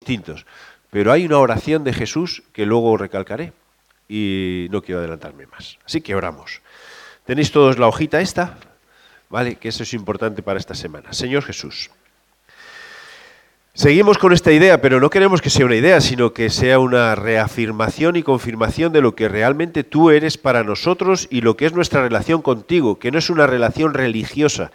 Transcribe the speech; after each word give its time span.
distintos. 0.00 0.46
Pero 0.90 1.12
hay 1.12 1.26
una 1.26 1.38
oración 1.38 1.84
de 1.84 1.92
Jesús 1.92 2.42
que 2.54 2.64
luego 2.64 2.96
recalcaré 2.96 3.52
y 4.08 4.66
no 4.70 4.80
quiero 4.80 5.00
adelantarme 5.00 5.46
más. 5.46 5.78
Así 5.84 6.00
que 6.00 6.14
oramos. 6.14 6.62
¿Tenéis 7.26 7.52
todos 7.52 7.78
la 7.78 7.86
hojita 7.86 8.22
esta? 8.22 8.56
¿Vale? 9.28 9.56
Que 9.56 9.68
eso 9.68 9.82
es 9.82 9.92
importante 9.92 10.42
para 10.42 10.58
esta 10.58 10.74
semana. 10.74 11.12
Señor 11.12 11.42
Jesús. 11.42 11.90
Seguimos 13.74 14.16
con 14.16 14.32
esta 14.32 14.52
idea, 14.52 14.80
pero 14.80 15.00
no 15.00 15.10
queremos 15.10 15.42
que 15.42 15.50
sea 15.50 15.66
una 15.66 15.76
idea, 15.76 16.00
sino 16.00 16.32
que 16.32 16.48
sea 16.48 16.78
una 16.78 17.14
reafirmación 17.14 18.16
y 18.16 18.22
confirmación 18.22 18.94
de 18.94 19.02
lo 19.02 19.14
que 19.14 19.28
realmente 19.28 19.84
tú 19.84 20.08
eres 20.08 20.38
para 20.38 20.64
nosotros 20.64 21.28
y 21.30 21.42
lo 21.42 21.58
que 21.58 21.66
es 21.66 21.74
nuestra 21.74 22.02
relación 22.02 22.40
contigo, 22.40 22.98
que 22.98 23.10
no 23.10 23.18
es 23.18 23.28
una 23.28 23.46
relación 23.46 23.92
religiosa, 23.92 24.72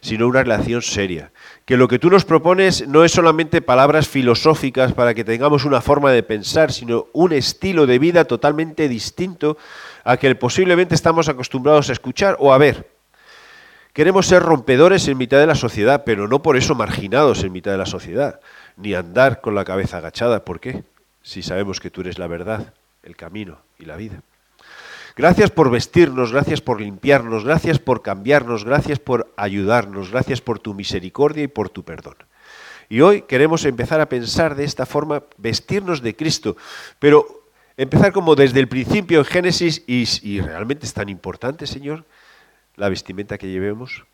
sino 0.00 0.28
una 0.28 0.44
relación 0.44 0.82
seria. 0.82 1.32
Que 1.68 1.76
lo 1.76 1.86
que 1.86 1.98
tú 1.98 2.08
nos 2.08 2.24
propones 2.24 2.88
no 2.88 3.04
es 3.04 3.12
solamente 3.12 3.60
palabras 3.60 4.08
filosóficas 4.08 4.94
para 4.94 5.12
que 5.12 5.22
tengamos 5.22 5.66
una 5.66 5.82
forma 5.82 6.10
de 6.10 6.22
pensar, 6.22 6.72
sino 6.72 7.08
un 7.12 7.34
estilo 7.34 7.86
de 7.86 7.98
vida 7.98 8.24
totalmente 8.24 8.88
distinto 8.88 9.58
a 10.02 10.16
que 10.16 10.34
posiblemente 10.34 10.94
estamos 10.94 11.28
acostumbrados 11.28 11.90
a 11.90 11.92
escuchar 11.92 12.38
o 12.40 12.54
a 12.54 12.58
ver. 12.58 12.88
Queremos 13.92 14.26
ser 14.26 14.42
rompedores 14.44 15.08
en 15.08 15.18
mitad 15.18 15.40
de 15.40 15.46
la 15.46 15.54
sociedad, 15.54 16.04
pero 16.06 16.26
no 16.26 16.40
por 16.40 16.56
eso 16.56 16.74
marginados 16.74 17.44
en 17.44 17.52
mitad 17.52 17.72
de 17.72 17.76
la 17.76 17.84
sociedad, 17.84 18.40
ni 18.78 18.94
andar 18.94 19.42
con 19.42 19.54
la 19.54 19.66
cabeza 19.66 19.98
agachada. 19.98 20.46
¿Por 20.46 20.60
qué? 20.60 20.84
Si 21.20 21.42
sabemos 21.42 21.80
que 21.80 21.90
tú 21.90 22.00
eres 22.00 22.18
la 22.18 22.28
verdad, 22.28 22.72
el 23.02 23.14
camino 23.14 23.58
y 23.78 23.84
la 23.84 23.96
vida. 23.96 24.22
Gracias 25.18 25.50
por 25.50 25.68
vestirnos, 25.68 26.30
gracias 26.30 26.60
por 26.60 26.80
limpiarnos, 26.80 27.42
gracias 27.42 27.80
por 27.80 28.02
cambiarnos, 28.02 28.64
gracias 28.64 29.00
por 29.00 29.34
ayudarnos, 29.36 30.12
gracias 30.12 30.40
por 30.40 30.60
tu 30.60 30.74
misericordia 30.74 31.42
y 31.42 31.48
por 31.48 31.70
tu 31.70 31.82
perdón. 31.82 32.14
Y 32.88 33.00
hoy 33.00 33.22
queremos 33.22 33.64
empezar 33.64 34.00
a 34.00 34.08
pensar 34.08 34.54
de 34.54 34.62
esta 34.62 34.86
forma, 34.86 35.24
vestirnos 35.36 36.02
de 36.02 36.14
Cristo, 36.14 36.56
pero 37.00 37.26
empezar 37.76 38.12
como 38.12 38.36
desde 38.36 38.60
el 38.60 38.68
principio 38.68 39.18
en 39.18 39.24
Génesis 39.24 39.82
y, 39.88 40.40
realmente 40.40 40.86
es 40.86 40.94
tan 40.94 41.08
importante, 41.08 41.66
Señor, 41.66 42.04
la 42.76 42.88
vestimenta 42.88 43.38
que 43.38 43.50
llevemos. 43.50 44.04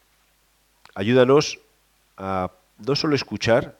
Ayúdanos 0.95 1.61
a 2.17 2.51
no 2.79 2.97
solo 2.97 3.15
escuchar, 3.15 3.77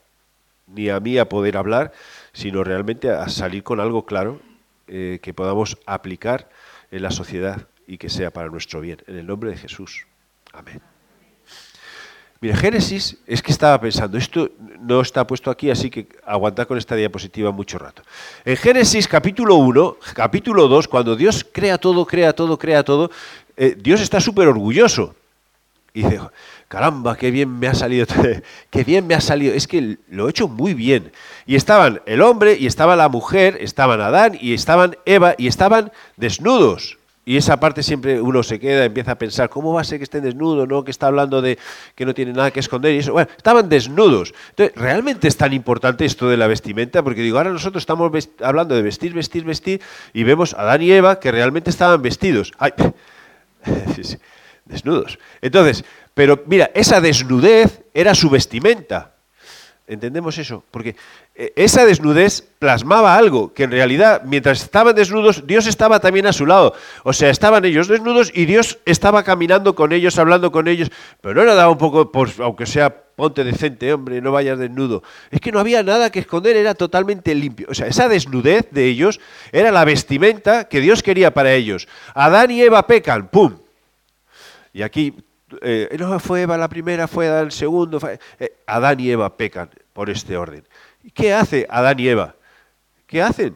ni 0.67 0.89
a 0.89 0.99
mí 0.99 1.17
a 1.17 1.27
poder 1.27 1.57
hablar, 1.57 1.91
sino 2.33 2.63
realmente 2.63 3.09
a 3.09 3.27
salir 3.29 3.63
con 3.63 3.79
algo 3.79 4.05
claro 4.05 4.39
eh, 4.87 5.17
que 5.23 5.33
podamos 5.33 5.79
aplicar 5.87 6.49
en 6.95 7.01
la 7.01 7.11
sociedad 7.11 7.67
y 7.87 7.97
que 7.97 8.09
sea 8.09 8.31
para 8.31 8.49
nuestro 8.49 8.79
bien. 8.79 9.03
En 9.07 9.17
el 9.17 9.27
nombre 9.27 9.51
de 9.51 9.57
Jesús. 9.57 10.07
Amén. 10.53 10.81
Mira, 12.39 12.55
Génesis, 12.55 13.17
es 13.27 13.41
que 13.41 13.51
estaba 13.51 13.79
pensando, 13.79 14.17
esto 14.17 14.51
no 14.79 15.01
está 15.01 15.25
puesto 15.25 15.49
aquí, 15.49 15.69
así 15.71 15.89
que 15.89 16.07
aguantad 16.25 16.67
con 16.67 16.77
esta 16.77 16.95
diapositiva 16.95 17.51
mucho 17.51 17.77
rato. 17.77 18.01
En 18.43 18.55
Génesis 18.55 19.07
capítulo 19.07 19.55
1, 19.55 19.97
capítulo 20.13 20.67
2, 20.67 20.87
cuando 20.87 21.15
Dios 21.15 21.45
crea 21.51 21.77
todo, 21.77 22.05
crea 22.05 22.33
todo, 22.33 22.57
crea 22.57 22.83
todo, 22.83 23.09
eh, 23.57 23.75
Dios 23.77 24.01
está 24.01 24.21
súper 24.21 24.47
orgulloso. 24.47 25.15
Y 25.95 26.03
dice, 26.03 26.19
caramba, 26.67 27.15
qué 27.15 27.31
bien 27.31 27.57
me 27.57 27.67
ha 27.67 27.73
salido, 27.73 28.05
qué 28.69 28.83
bien 28.83 29.07
me 29.07 29.15
ha 29.15 29.21
salido, 29.21 29.53
es 29.53 29.65
que 29.65 29.97
lo 30.09 30.27
he 30.27 30.29
hecho 30.29 30.49
muy 30.49 30.73
bien. 30.73 31.13
Y 31.45 31.55
estaban 31.55 32.01
el 32.05 32.21
hombre, 32.21 32.57
y 32.59 32.65
estaba 32.65 32.97
la 32.97 33.07
mujer, 33.07 33.57
estaban 33.61 34.01
Adán, 34.01 34.37
y 34.39 34.53
estaban 34.53 34.97
Eva, 35.05 35.35
y 35.37 35.47
estaban 35.47 35.93
desnudos. 36.17 36.97
Y 37.23 37.37
esa 37.37 37.61
parte 37.61 37.81
siempre 37.81 38.19
uno 38.19 38.43
se 38.43 38.59
queda, 38.59 38.83
empieza 38.83 39.13
a 39.13 39.17
pensar, 39.17 39.49
¿cómo 39.49 39.71
va 39.71 39.81
a 39.81 39.83
ser 39.85 39.99
que 39.99 40.03
estén 40.03 40.21
desnudos? 40.21 40.67
¿no? 40.67 40.83
Que 40.83 40.91
está 40.91 41.07
hablando 41.07 41.41
de 41.41 41.57
que 41.95 42.05
no 42.05 42.13
tiene 42.13 42.33
nada 42.33 42.51
que 42.51 42.59
esconder 42.59 42.93
y 42.93 42.97
eso. 42.97 43.13
Bueno, 43.13 43.29
estaban 43.37 43.69
desnudos. 43.69 44.33
Entonces, 44.49 44.75
¿realmente 44.75 45.29
es 45.29 45.37
tan 45.37 45.53
importante 45.53 46.03
esto 46.03 46.29
de 46.29 46.35
la 46.35 46.47
vestimenta? 46.47 47.03
Porque 47.03 47.21
digo, 47.21 47.37
ahora 47.37 47.51
nosotros 47.51 47.81
estamos 47.81 48.11
hablando 48.43 48.75
de 48.75 48.81
vestir, 48.81 49.13
vestir, 49.13 49.45
vestir, 49.45 49.81
y 50.13 50.23
vemos 50.23 50.53
a 50.53 50.61
Adán 50.63 50.81
y 50.81 50.91
Eva 50.91 51.21
que 51.21 51.31
realmente 51.31 51.69
estaban 51.69 52.01
vestidos. 52.01 52.51
Ay, 52.59 52.73
desnudos. 54.65 55.19
Entonces, 55.41 55.85
pero 56.13 56.43
mira, 56.47 56.71
esa 56.73 57.01
desnudez 57.01 57.83
era 57.93 58.15
su 58.15 58.29
vestimenta. 58.29 59.11
¿Entendemos 59.87 60.39
eso? 60.39 60.63
Porque 60.71 60.95
eh, 61.35 61.53
esa 61.55 61.85
desnudez 61.85 62.43
plasmaba 62.57 63.15
algo, 63.15 63.53
que 63.53 63.63
en 63.63 63.71
realidad 63.71 64.23
mientras 64.25 64.63
estaban 64.63 64.95
desnudos, 64.95 65.45
Dios 65.45 65.67
estaba 65.67 65.99
también 65.99 66.25
a 66.25 66.33
su 66.33 66.47
lado. 66.47 66.73
O 67.03 67.13
sea, 67.13 67.29
estaban 67.29 67.65
ellos 67.65 67.87
desnudos 67.87 68.31
y 68.33 68.45
Dios 68.45 68.79
estaba 68.85 69.23
caminando 69.23 69.75
con 69.75 69.91
ellos, 69.91 70.17
hablando 70.17 70.51
con 70.51 70.67
ellos, 70.67 70.89
pero 71.21 71.35
no 71.35 71.43
era 71.43 71.53
dado 71.53 71.71
un 71.71 71.77
poco, 71.77 72.11
por, 72.11 72.29
aunque 72.39 72.65
sea 72.65 73.03
ponte 73.15 73.43
decente, 73.43 73.93
hombre, 73.93 74.21
no 74.21 74.31
vayas 74.31 74.57
desnudo. 74.57 75.03
Es 75.29 75.39
que 75.39 75.51
no 75.51 75.59
había 75.59 75.83
nada 75.83 76.09
que 76.09 76.19
esconder, 76.19 76.57
era 76.57 76.73
totalmente 76.73 77.35
limpio. 77.35 77.67
O 77.69 77.75
sea, 77.75 77.87
esa 77.87 78.09
desnudez 78.09 78.67
de 78.71 78.85
ellos 78.85 79.19
era 79.51 79.71
la 79.71 79.85
vestimenta 79.85 80.67
que 80.67 80.81
Dios 80.81 81.03
quería 81.03 81.33
para 81.33 81.53
ellos. 81.53 81.87
Adán 82.15 82.49
y 82.49 82.61
Eva 82.61 82.87
pecan, 82.87 83.27
¡pum! 83.27 83.53
Y 84.75 84.81
aquí, 84.81 85.15
eh, 85.61 85.95
no 85.97 86.19
fue 86.19 86.41
Eva 86.41 86.57
la 86.57 86.67
primera, 86.67 87.07
fue 87.07 87.29
Adán 87.29 87.45
el 87.45 87.53
segundo. 87.53 87.97
Eh, 88.37 88.57
Adán 88.67 88.99
y 88.99 89.09
Eva 89.09 89.37
pecan 89.37 89.69
por 89.93 90.09
este 90.09 90.35
orden. 90.35 90.67
¿Qué 91.13 91.33
hace 91.33 91.65
Adán 91.69 91.97
y 91.97 92.09
Eva? 92.09 92.35
¿Qué 93.07 93.21
hacen? 93.21 93.55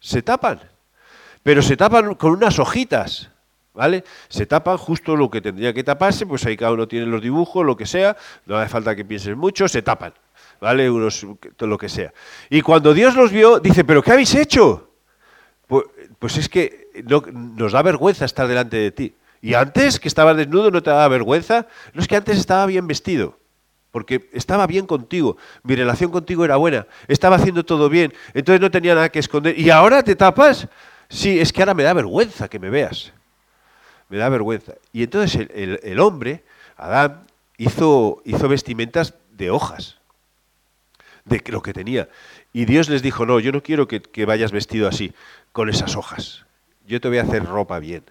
Se 0.00 0.20
tapan. 0.20 0.60
Pero 1.44 1.62
se 1.62 1.76
tapan 1.76 2.16
con 2.16 2.32
unas 2.32 2.58
hojitas. 2.58 3.30
¿Vale? 3.72 4.02
Se 4.28 4.46
tapan 4.46 4.78
justo 4.78 5.14
lo 5.14 5.30
que 5.30 5.40
tendría 5.40 5.72
que 5.72 5.84
taparse, 5.84 6.26
pues 6.26 6.44
ahí 6.44 6.56
cada 6.56 6.72
uno 6.72 6.88
tiene 6.88 7.06
los 7.06 7.22
dibujos, 7.22 7.64
lo 7.64 7.76
que 7.76 7.86
sea, 7.86 8.16
no 8.46 8.56
hace 8.56 8.70
falta 8.70 8.96
que 8.96 9.04
pienses 9.04 9.36
mucho, 9.36 9.68
se 9.68 9.82
tapan, 9.82 10.12
¿vale? 10.60 10.90
Unos, 10.90 11.24
lo 11.58 11.78
que 11.78 11.88
sea. 11.88 12.12
Y 12.50 12.62
cuando 12.62 12.94
Dios 12.94 13.14
los 13.14 13.30
vio, 13.30 13.60
dice, 13.60 13.84
¿pero 13.84 14.02
qué 14.02 14.12
habéis 14.12 14.34
hecho? 14.34 14.90
Pues, 15.68 15.86
pues 16.18 16.36
es 16.36 16.48
que 16.48 16.88
nos 17.32 17.72
da 17.72 17.82
vergüenza 17.82 18.24
estar 18.24 18.48
delante 18.48 18.76
de 18.76 18.90
ti. 18.90 19.14
Y 19.44 19.52
antes 19.52 20.00
que 20.00 20.08
estaba 20.08 20.32
desnudo 20.32 20.70
no 20.70 20.82
te 20.82 20.88
daba 20.88 21.06
vergüenza. 21.06 21.66
No 21.92 22.00
es 22.00 22.08
que 22.08 22.16
antes 22.16 22.38
estaba 22.38 22.64
bien 22.64 22.86
vestido, 22.86 23.38
porque 23.90 24.30
estaba 24.32 24.66
bien 24.66 24.86
contigo. 24.86 25.36
Mi 25.62 25.76
relación 25.76 26.10
contigo 26.10 26.46
era 26.46 26.56
buena. 26.56 26.86
Estaba 27.08 27.36
haciendo 27.36 27.62
todo 27.62 27.90
bien. 27.90 28.14
Entonces 28.32 28.62
no 28.62 28.70
tenía 28.70 28.94
nada 28.94 29.10
que 29.10 29.18
esconder. 29.18 29.60
¿Y 29.60 29.68
ahora 29.68 30.02
te 30.02 30.16
tapas? 30.16 30.66
Sí, 31.10 31.38
es 31.38 31.52
que 31.52 31.60
ahora 31.60 31.74
me 31.74 31.82
da 31.82 31.92
vergüenza 31.92 32.48
que 32.48 32.58
me 32.58 32.70
veas. 32.70 33.12
Me 34.08 34.16
da 34.16 34.30
vergüenza. 34.30 34.76
Y 34.94 35.02
entonces 35.02 35.46
el, 35.52 36.00
hombre, 36.00 36.42
Adán, 36.78 37.26
hizo, 37.58 38.22
vestimentas 38.48 39.12
de 39.30 39.50
hojas, 39.50 39.98
de 41.26 41.42
lo 41.48 41.60
que 41.60 41.74
tenía. 41.74 42.08
Y 42.54 42.64
Dios 42.64 42.88
les 42.88 43.02
dijo, 43.02 43.26
no, 43.26 43.38
yo 43.40 43.52
no 43.52 43.62
quiero 43.62 43.86
que 43.88 44.24
vayas 44.24 44.52
vestido 44.52 44.88
así, 44.88 45.12
con 45.52 45.68
esas 45.68 45.96
hojas. 45.96 46.46
Yo 46.86 46.98
te 46.98 47.08
voy 47.08 47.18
a 47.18 47.24
hacer 47.24 47.44
ropa 47.44 47.78
bien 47.78 48.04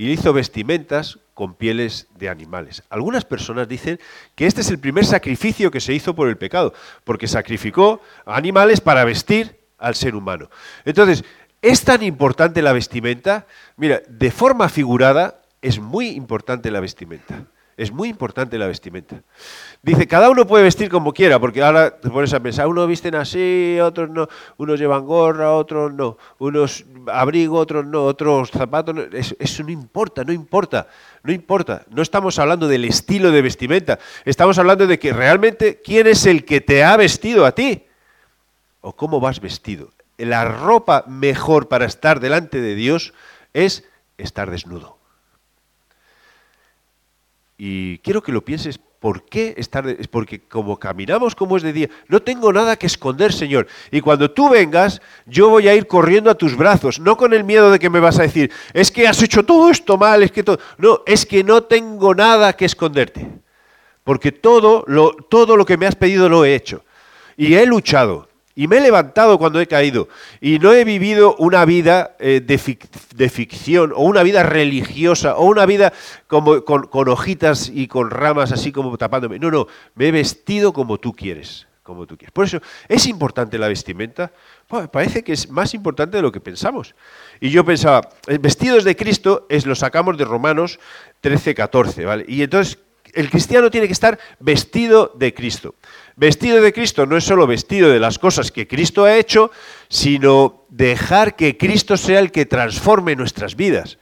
y 0.00 0.12
hizo 0.12 0.32
vestimentas 0.32 1.18
con 1.34 1.52
pieles 1.52 2.06
de 2.16 2.30
animales. 2.30 2.82
Algunas 2.88 3.26
personas 3.26 3.68
dicen 3.68 4.00
que 4.34 4.46
este 4.46 4.62
es 4.62 4.70
el 4.70 4.78
primer 4.78 5.04
sacrificio 5.04 5.70
que 5.70 5.82
se 5.82 5.92
hizo 5.92 6.14
por 6.14 6.30
el 6.30 6.38
pecado, 6.38 6.72
porque 7.04 7.28
sacrificó 7.28 8.00
animales 8.24 8.80
para 8.80 9.04
vestir 9.04 9.60
al 9.76 9.94
ser 9.94 10.14
humano. 10.14 10.48
Entonces, 10.86 11.22
es 11.60 11.84
tan 11.84 12.02
importante 12.02 12.62
la 12.62 12.72
vestimenta, 12.72 13.46
mira, 13.76 14.00
de 14.08 14.30
forma 14.30 14.70
figurada 14.70 15.42
es 15.60 15.78
muy 15.78 16.08
importante 16.08 16.70
la 16.70 16.80
vestimenta. 16.80 17.44
Es 17.80 17.90
muy 17.90 18.10
importante 18.10 18.58
la 18.58 18.66
vestimenta. 18.66 19.22
Dice, 19.80 20.06
cada 20.06 20.28
uno 20.28 20.46
puede 20.46 20.64
vestir 20.64 20.90
como 20.90 21.14
quiera, 21.14 21.38
porque 21.38 21.62
ahora 21.62 21.98
te 21.98 22.10
pones 22.10 22.30
a 22.34 22.38
pensar, 22.38 22.66
unos 22.66 22.86
visten 22.86 23.14
así, 23.14 23.78
otros 23.80 24.10
no, 24.10 24.28
unos 24.58 24.78
llevan 24.78 25.06
gorra, 25.06 25.54
otros 25.54 25.90
no, 25.90 26.18
unos 26.38 26.84
abrigo, 27.10 27.56
otros 27.56 27.86
no, 27.86 28.04
otros 28.04 28.50
zapatos, 28.50 28.94
no. 28.94 29.04
Eso, 29.10 29.62
no 29.62 29.70
importa, 29.70 30.24
no 30.24 30.32
importa, 30.34 30.88
no 31.22 31.32
importa. 31.32 31.86
No 31.88 32.02
estamos 32.02 32.38
hablando 32.38 32.68
del 32.68 32.84
estilo 32.84 33.30
de 33.30 33.40
vestimenta, 33.40 33.98
estamos 34.26 34.58
hablando 34.58 34.86
de 34.86 34.98
que 34.98 35.14
realmente 35.14 35.80
quién 35.82 36.06
es 36.06 36.26
el 36.26 36.44
que 36.44 36.60
te 36.60 36.84
ha 36.84 36.98
vestido 36.98 37.46
a 37.46 37.52
ti 37.52 37.86
o 38.82 38.94
cómo 38.94 39.20
vas 39.20 39.40
vestido. 39.40 39.88
La 40.18 40.44
ropa 40.44 41.06
mejor 41.08 41.68
para 41.68 41.86
estar 41.86 42.20
delante 42.20 42.60
de 42.60 42.74
Dios 42.74 43.14
es 43.54 43.88
estar 44.18 44.50
desnudo. 44.50 44.99
Y 47.62 47.98
quiero 47.98 48.22
que 48.22 48.32
lo 48.32 48.42
pienses, 48.42 48.78
¿por 48.78 49.26
qué 49.26 49.52
estar? 49.58 49.86
Es 49.86 50.08
porque 50.08 50.40
como 50.40 50.78
caminamos 50.78 51.34
como 51.34 51.58
es 51.58 51.62
de 51.62 51.74
día, 51.74 51.90
no 52.08 52.22
tengo 52.22 52.54
nada 52.54 52.76
que 52.76 52.86
esconder, 52.86 53.34
Señor. 53.34 53.66
Y 53.90 54.00
cuando 54.00 54.30
tú 54.30 54.48
vengas, 54.48 55.02
yo 55.26 55.50
voy 55.50 55.68
a 55.68 55.74
ir 55.74 55.86
corriendo 55.86 56.30
a 56.30 56.34
tus 56.34 56.56
brazos, 56.56 56.98
no 57.00 57.18
con 57.18 57.34
el 57.34 57.44
miedo 57.44 57.70
de 57.70 57.78
que 57.78 57.90
me 57.90 58.00
vas 58.00 58.18
a 58.18 58.22
decir, 58.22 58.50
es 58.72 58.90
que 58.90 59.06
has 59.06 59.22
hecho 59.22 59.44
todo 59.44 59.68
esto 59.68 59.98
mal, 59.98 60.22
es 60.22 60.32
que 60.32 60.42
todo... 60.42 60.58
No, 60.78 61.02
es 61.04 61.26
que 61.26 61.44
no 61.44 61.64
tengo 61.64 62.14
nada 62.14 62.54
que 62.54 62.64
esconderte. 62.64 63.28
Porque 64.04 64.32
todo 64.32 64.82
lo, 64.86 65.12
todo 65.28 65.54
lo 65.54 65.66
que 65.66 65.76
me 65.76 65.86
has 65.86 65.96
pedido 65.96 66.30
lo 66.30 66.46
he 66.46 66.54
hecho. 66.54 66.82
Y 67.36 67.56
he 67.56 67.66
luchado. 67.66 68.29
Y 68.54 68.66
me 68.66 68.78
he 68.78 68.80
levantado 68.80 69.38
cuando 69.38 69.60
he 69.60 69.66
caído. 69.66 70.08
Y 70.40 70.58
no 70.58 70.72
he 70.72 70.84
vivido 70.84 71.36
una 71.36 71.64
vida 71.64 72.16
eh, 72.18 72.40
de, 72.40 73.28
ficción 73.28 73.92
o 73.94 74.02
una 74.02 74.22
vida 74.22 74.42
religiosa 74.42 75.36
o 75.36 75.44
una 75.44 75.66
vida 75.66 75.92
como, 76.26 76.64
con, 76.64 77.08
hojitas 77.08 77.70
y 77.72 77.86
con 77.86 78.10
ramas 78.10 78.52
así 78.52 78.72
como 78.72 78.96
tapándome. 78.98 79.38
No, 79.38 79.50
no, 79.50 79.66
me 79.94 80.08
he 80.08 80.12
vestido 80.12 80.72
como 80.72 80.98
tú 80.98 81.12
quieres, 81.12 81.68
como 81.84 82.06
tú 82.06 82.16
quieres. 82.18 82.32
Por 82.32 82.44
eso, 82.44 82.60
¿es 82.88 83.06
importante 83.06 83.56
la 83.56 83.68
vestimenta? 83.68 84.32
parece 84.92 85.24
que 85.24 85.32
es 85.32 85.48
más 85.48 85.74
importante 85.74 86.16
de 86.16 86.22
lo 86.22 86.32
que 86.32 86.40
pensamos. 86.40 86.94
Y 87.40 87.50
yo 87.50 87.64
pensaba, 87.64 88.08
vestidos 88.40 88.84
de 88.84 88.96
Cristo 88.96 89.46
es 89.48 89.64
lo 89.64 89.74
sacamos 89.74 90.18
de 90.18 90.24
Romanos 90.24 90.80
13, 91.20 91.54
14, 91.54 92.04
¿vale? 92.04 92.24
Y 92.28 92.42
entonces 92.42 92.78
el 93.14 93.30
cristiano 93.30 93.70
tiene 93.70 93.86
que 93.86 93.92
estar 93.92 94.18
vestido 94.38 95.12
de 95.16 95.34
Cristo. 95.34 95.74
Vestido 96.20 96.60
de 96.60 96.74
Cristo 96.74 97.06
no 97.06 97.16
es 97.16 97.24
solo 97.24 97.46
vestido 97.46 97.88
de 97.88 97.98
las 97.98 98.18
cosas 98.18 98.52
que 98.52 98.68
Cristo 98.68 99.06
ha 99.06 99.16
hecho, 99.16 99.50
sino 99.88 100.66
dejar 100.68 101.34
que 101.34 101.56
Cristo 101.56 101.96
sea 101.96 102.18
el 102.18 102.30
que 102.30 102.44
transforme 102.44 103.16
nuestras 103.16 103.56
vidas, 103.56 103.98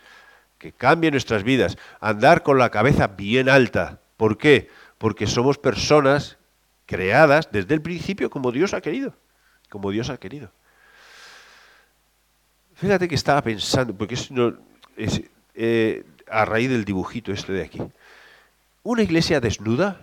que 0.58 0.72
cambie 0.72 1.12
nuestras 1.12 1.44
vidas, 1.44 1.78
andar 2.00 2.42
con 2.42 2.58
la 2.58 2.70
cabeza 2.70 3.06
bien 3.06 3.48
alta. 3.48 4.00
¿Por 4.16 4.36
qué? 4.36 4.68
Porque 4.98 5.28
somos 5.28 5.58
personas 5.58 6.38
creadas 6.86 7.52
desde 7.52 7.74
el 7.74 7.82
principio 7.82 8.30
como 8.30 8.50
Dios 8.50 8.74
ha 8.74 8.80
querido, 8.80 9.14
como 9.68 9.92
Dios 9.92 10.10
ha 10.10 10.16
querido. 10.16 10.50
Fíjate 12.74 13.06
que 13.06 13.14
estaba 13.14 13.42
pensando, 13.42 13.94
porque 13.94 14.16
es, 14.16 15.22
eh, 15.54 16.02
a 16.28 16.44
raíz 16.44 16.68
del 16.68 16.84
dibujito 16.84 17.30
este 17.30 17.52
de 17.52 17.62
aquí. 17.62 17.80
¿Una 18.82 19.04
iglesia 19.04 19.38
desnuda? 19.38 20.00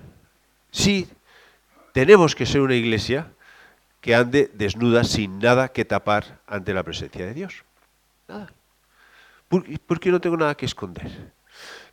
Sí, 0.71 1.09
tenemos 1.95 2.35
que 2.35 2.45
ser 2.45 2.59
una 2.59 2.75
iglesia 2.75 3.31
que 4.01 4.15
ande 4.15 4.51
desnuda 4.53 5.05
sin 5.05 5.39
nada 5.39 5.69
que 5.69 5.85
tapar 5.85 6.41
ante 6.45 6.73
la 6.73 6.83
presencia 6.83 7.25
de 7.25 7.33
Dios. 7.33 7.63
Nada. 8.27 8.51
Porque 9.47 10.11
no 10.11 10.19
tengo 10.19 10.35
nada 10.35 10.55
que 10.55 10.65
esconder. 10.65 11.09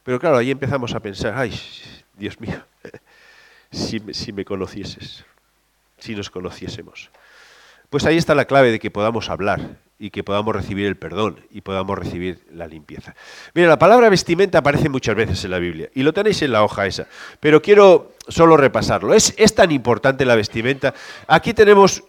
Pero 0.03 0.19
claro, 0.19 0.39
ahí 0.39 0.51
empezamos 0.51 0.93
a 0.97 0.99
pensar, 0.99 1.35
ay, 1.37 1.57
Dios 2.15 2.41
mío, 2.41 2.65
si, 3.71 4.01
si 4.13 4.33
me 4.33 4.45
conocieses, 4.45 5.25
si 5.99 6.17
nos 6.17 6.31
conociésemos. 6.31 7.13
Pues 7.89 8.05
ahí 8.05 8.17
está 8.17 8.35
la 8.35 8.47
clave 8.47 8.73
de 8.73 8.81
que 8.81 8.91
podamos 8.91 9.31
hablar 9.31 9.61
y 10.03 10.11
que 10.11 10.25
podamos 10.25 10.57
recibir 10.57 10.87
el 10.89 10.97
perdón 10.97 11.37
y 11.53 11.61
podamos 11.61 11.97
recibir 11.97 12.41
la 12.53 12.67
limpieza. 12.67 13.15
Mira, 13.55 13.69
la 13.69 13.79
palabra 13.79 14.09
vestimenta 14.09 14.59
aparece 14.59 14.89
muchas 14.89 15.15
veces 15.15 15.45
en 15.45 15.53
la 15.53 15.61
Biblia 15.61 15.91
y 15.95 16.03
lo 16.03 16.13
tenéis 16.13 16.43
en 16.43 16.51
la 16.51 16.65
hoja 16.65 16.87
esa, 16.87 17.07
pero 17.39 17.63
quiero 17.63 18.11
solo 18.27 18.57
repasarlo. 18.57 19.15
Es, 19.15 19.33
es 19.37 19.55
tan 19.55 19.71
importante 19.71 20.25
la 20.25 20.35
vestimenta. 20.35 20.93
Aquí 21.29 21.55
tenemos 21.55 22.03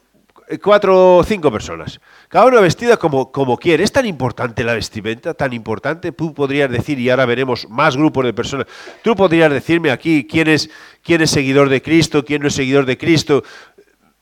cuatro 0.61 1.17
o 1.17 1.23
cinco 1.23 1.51
personas, 1.51 1.99
cada 2.29 2.45
una 2.45 2.61
vestida 2.61 2.97
como, 2.97 3.31
como 3.31 3.57
quiere. 3.57 3.83
Es 3.83 3.91
tan 3.91 4.05
importante 4.05 4.63
la 4.63 4.73
vestimenta, 4.73 5.33
tan 5.35 5.53
importante. 5.53 6.11
Tú 6.11 6.33
podrías 6.33 6.71
decir, 6.71 6.99
y 6.99 7.11
ahora 7.11 7.25
veremos 7.25 7.69
más 7.69 7.95
grupos 7.95 8.25
de 8.25 8.33
personas, 8.33 8.65
tú 9.03 9.15
podrías 9.15 9.51
decirme 9.51 9.91
aquí 9.91 10.25
quién 10.25 10.47
es, 10.47 10.69
quién 11.03 11.21
es 11.21 11.29
seguidor 11.29 11.69
de 11.69 11.81
Cristo, 11.81 12.25
quién 12.25 12.41
no 12.41 12.47
es 12.47 12.55
seguidor 12.55 12.85
de 12.85 12.97
Cristo. 12.97 13.43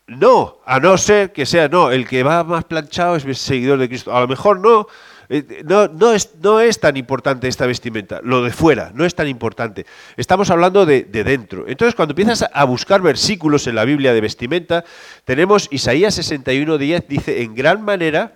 No, 0.07 0.57
a 0.65 0.79
no 0.79 0.97
ser 0.97 1.31
que 1.31 1.45
sea, 1.45 1.67
no, 1.67 1.91
el 1.91 2.07
que 2.07 2.23
va 2.23 2.43
más 2.43 2.65
planchado 2.65 3.15
es 3.15 3.37
seguidor 3.37 3.79
de 3.79 3.87
Cristo. 3.87 4.15
A 4.15 4.19
lo 4.19 4.27
mejor 4.27 4.59
no, 4.59 4.87
eh, 5.29 5.63
no, 5.63 5.87
no, 5.87 6.11
es, 6.11 6.35
no 6.41 6.59
es 6.59 6.79
tan 6.79 6.97
importante 6.97 7.47
esta 7.47 7.65
vestimenta, 7.65 8.19
lo 8.21 8.43
de 8.43 8.51
fuera, 8.51 8.91
no 8.93 9.05
es 9.05 9.15
tan 9.15 9.29
importante. 9.29 9.85
Estamos 10.17 10.49
hablando 10.49 10.85
de, 10.85 11.03
de 11.03 11.23
dentro. 11.23 11.65
Entonces, 11.67 11.95
cuando 11.95 12.11
empiezas 12.11 12.45
a 12.51 12.63
buscar 12.65 13.01
versículos 13.01 13.67
en 13.67 13.75
la 13.75 13.85
Biblia 13.85 14.13
de 14.13 14.19
vestimenta, 14.19 14.83
tenemos 15.23 15.69
Isaías 15.71 16.19
61.10, 16.19 17.07
dice, 17.07 17.41
en 17.43 17.55
gran 17.55 17.81
manera 17.81 18.33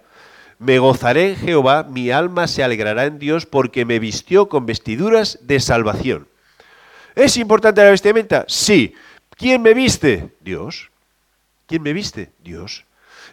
me 0.58 0.80
gozaré 0.80 1.32
en 1.32 1.36
Jehová, 1.36 1.84
mi 1.84 2.12
alma 2.12 2.48
se 2.48 2.64
alegrará 2.64 3.06
en 3.06 3.20
Dios, 3.20 3.46
porque 3.46 3.84
me 3.84 4.00
vistió 4.00 4.48
con 4.48 4.66
vestiduras 4.66 5.40
de 5.42 5.60
salvación. 5.60 6.30
¿Es 7.16 7.36
importante 7.38 7.84
la 7.84 7.92
vestimenta? 7.92 8.46
Sí. 8.48 8.94
¿Quién 9.38 9.62
me 9.62 9.74
viste? 9.74 10.34
Dios. 10.40 10.92
¿Quién 11.68 11.82
me 11.82 11.94
viste? 11.94 12.32
Dios. 12.44 12.86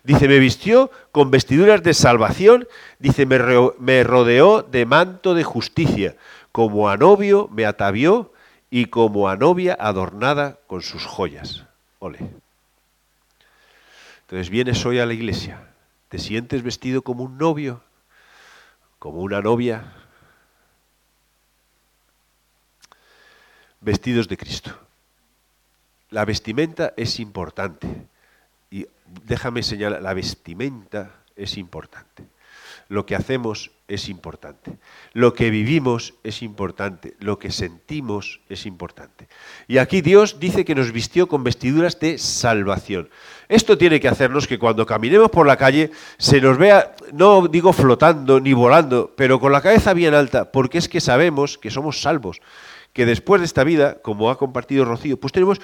Dice, 0.04 0.26
me 0.26 0.38
vistió 0.38 0.90
con 1.12 1.30
vestiduras 1.30 1.82
de 1.82 1.94
salvación, 1.94 2.66
dice, 2.98 3.26
me, 3.26 4.04
rodeó 4.04 4.62
de 4.62 4.86
manto 4.86 5.34
de 5.34 5.44
justicia, 5.44 6.16
como 6.50 6.88
a 6.88 6.96
novio 6.96 7.48
me 7.52 7.66
atavió 7.66 8.32
y 8.70 8.86
como 8.86 9.28
a 9.28 9.36
novia 9.36 9.76
adornada 9.78 10.58
con 10.66 10.82
sus 10.82 11.04
joyas. 11.04 11.64
Ole. 11.98 12.18
Entonces 14.22 14.50
vienes 14.50 14.84
hoy 14.86 14.98
a 14.98 15.06
la 15.06 15.12
iglesia, 15.12 15.68
te 16.08 16.18
sientes 16.18 16.62
vestido 16.62 17.02
como 17.02 17.22
un 17.22 17.38
novio, 17.38 17.82
como 18.98 19.20
una 19.20 19.40
novia, 19.40 19.92
vestidos 23.80 24.26
de 24.26 24.36
Cristo. 24.36 24.76
La 26.10 26.24
vestimenta 26.24 26.92
es 26.96 27.20
importante 27.20 28.06
déjame 29.24 29.62
señalar, 29.62 30.02
la 30.02 30.14
vestimenta 30.14 31.10
es 31.36 31.56
importante. 31.56 32.24
Lo 32.88 33.06
que 33.06 33.16
hacemos 33.16 33.70
es 33.88 34.08
importante. 34.08 34.78
Lo 35.12 35.32
que 35.32 35.50
vivimos 35.50 36.14
es 36.24 36.42
importante. 36.42 37.14
Lo 37.20 37.38
que 37.38 37.50
sentimos 37.50 38.40
es 38.48 38.66
importante. 38.66 39.28
Y 39.66 39.78
aquí 39.78 40.02
Dios 40.02 40.38
dice 40.38 40.64
que 40.64 40.74
nos 40.74 40.92
vistió 40.92 41.26
con 41.26 41.42
vestiduras 41.42 41.98
de 42.00 42.18
salvación. 42.18 43.08
Esto 43.48 43.78
tiene 43.78 44.00
que 44.00 44.08
hacernos 44.08 44.46
que 44.46 44.58
cuando 44.58 44.84
caminemos 44.84 45.30
por 45.30 45.46
la 45.46 45.56
calle 45.56 45.90
se 46.18 46.40
nos 46.40 46.58
vea, 46.58 46.94
no 47.12 47.48
digo 47.48 47.72
flotando 47.72 48.40
ni 48.40 48.52
volando, 48.52 49.12
pero 49.16 49.40
con 49.40 49.52
la 49.52 49.62
cabeza 49.62 49.94
bien 49.94 50.14
alta, 50.14 50.52
porque 50.52 50.78
es 50.78 50.88
que 50.88 51.00
sabemos 51.00 51.56
que 51.56 51.70
somos 51.70 52.02
salvos. 52.02 52.40
Que 52.92 53.06
después 53.06 53.40
de 53.40 53.46
esta 53.46 53.64
vida, 53.64 54.02
como 54.02 54.30
ha 54.30 54.36
compartido 54.36 54.84
Rocío, 54.84 55.18
pues 55.18 55.32
tenemos 55.32 55.60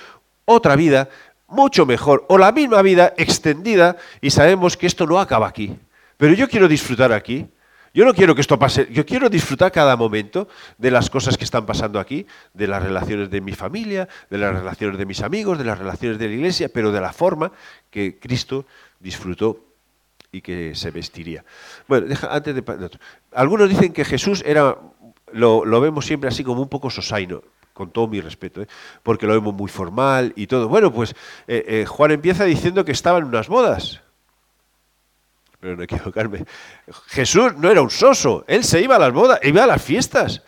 otra 0.46 0.76
vida 0.76 1.10
mucho 1.48 1.86
mejor, 1.86 2.24
o 2.28 2.38
la 2.38 2.52
misma 2.52 2.82
vida 2.82 3.14
extendida 3.16 3.96
y 4.20 4.30
sabemos 4.30 4.76
que 4.76 4.86
esto 4.86 5.06
no 5.06 5.18
acaba 5.18 5.48
aquí. 5.48 5.76
Pero 6.16 6.34
yo 6.34 6.48
quiero 6.48 6.68
disfrutar 6.68 7.12
aquí. 7.12 7.46
Yo 7.94 8.04
no 8.04 8.12
quiero 8.12 8.34
que 8.34 8.42
esto 8.42 8.58
pase, 8.58 8.86
yo 8.92 9.06
quiero 9.06 9.30
disfrutar 9.30 9.72
cada 9.72 9.96
momento 9.96 10.46
de 10.76 10.90
las 10.90 11.08
cosas 11.08 11.38
que 11.38 11.44
están 11.44 11.64
pasando 11.64 11.98
aquí, 11.98 12.26
de 12.52 12.66
las 12.68 12.82
relaciones 12.82 13.30
de 13.30 13.40
mi 13.40 13.54
familia, 13.54 14.08
de 14.28 14.38
las 14.38 14.54
relaciones 14.54 14.98
de 14.98 15.06
mis 15.06 15.22
amigos, 15.22 15.56
de 15.56 15.64
las 15.64 15.78
relaciones 15.78 16.18
de 16.18 16.28
la 16.28 16.34
iglesia, 16.34 16.68
pero 16.72 16.92
de 16.92 17.00
la 17.00 17.14
forma 17.14 17.50
que 17.90 18.18
Cristo 18.20 18.66
disfrutó 19.00 19.64
y 20.30 20.42
que 20.42 20.74
se 20.74 20.90
vestiría. 20.90 21.44
Bueno, 21.88 22.14
antes 22.30 22.54
de... 22.54 22.90
Algunos 23.32 23.70
dicen 23.70 23.92
que 23.94 24.04
Jesús 24.04 24.44
era, 24.46 24.76
lo, 25.32 25.64
lo 25.64 25.80
vemos 25.80 26.04
siempre 26.04 26.28
así 26.28 26.44
como 26.44 26.60
un 26.60 26.68
poco 26.68 26.90
sosaino 26.90 27.42
con 27.78 27.92
todo 27.92 28.08
mi 28.08 28.20
respeto, 28.20 28.60
¿eh? 28.60 28.66
porque 29.04 29.24
lo 29.24 29.34
vemos 29.34 29.54
muy 29.54 29.68
formal 29.68 30.32
y 30.34 30.48
todo. 30.48 30.68
Bueno, 30.68 30.92
pues 30.92 31.14
eh, 31.46 31.64
eh, 31.66 31.84
Juan 31.86 32.10
empieza 32.10 32.44
diciendo 32.44 32.84
que 32.84 32.90
estaba 32.90 33.18
en 33.18 33.24
unas 33.24 33.48
bodas. 33.48 34.00
Pero 35.60 35.76
no 35.76 35.82
equivocarme. 35.84 36.44
Jesús 37.06 37.54
no 37.56 37.70
era 37.70 37.80
un 37.80 37.90
soso, 37.90 38.44
él 38.48 38.64
se 38.64 38.82
iba 38.82 38.96
a 38.96 38.98
las 38.98 39.12
bodas, 39.12 39.38
iba 39.44 39.62
a 39.62 39.66
las 39.68 39.80
fiestas. 39.80 40.42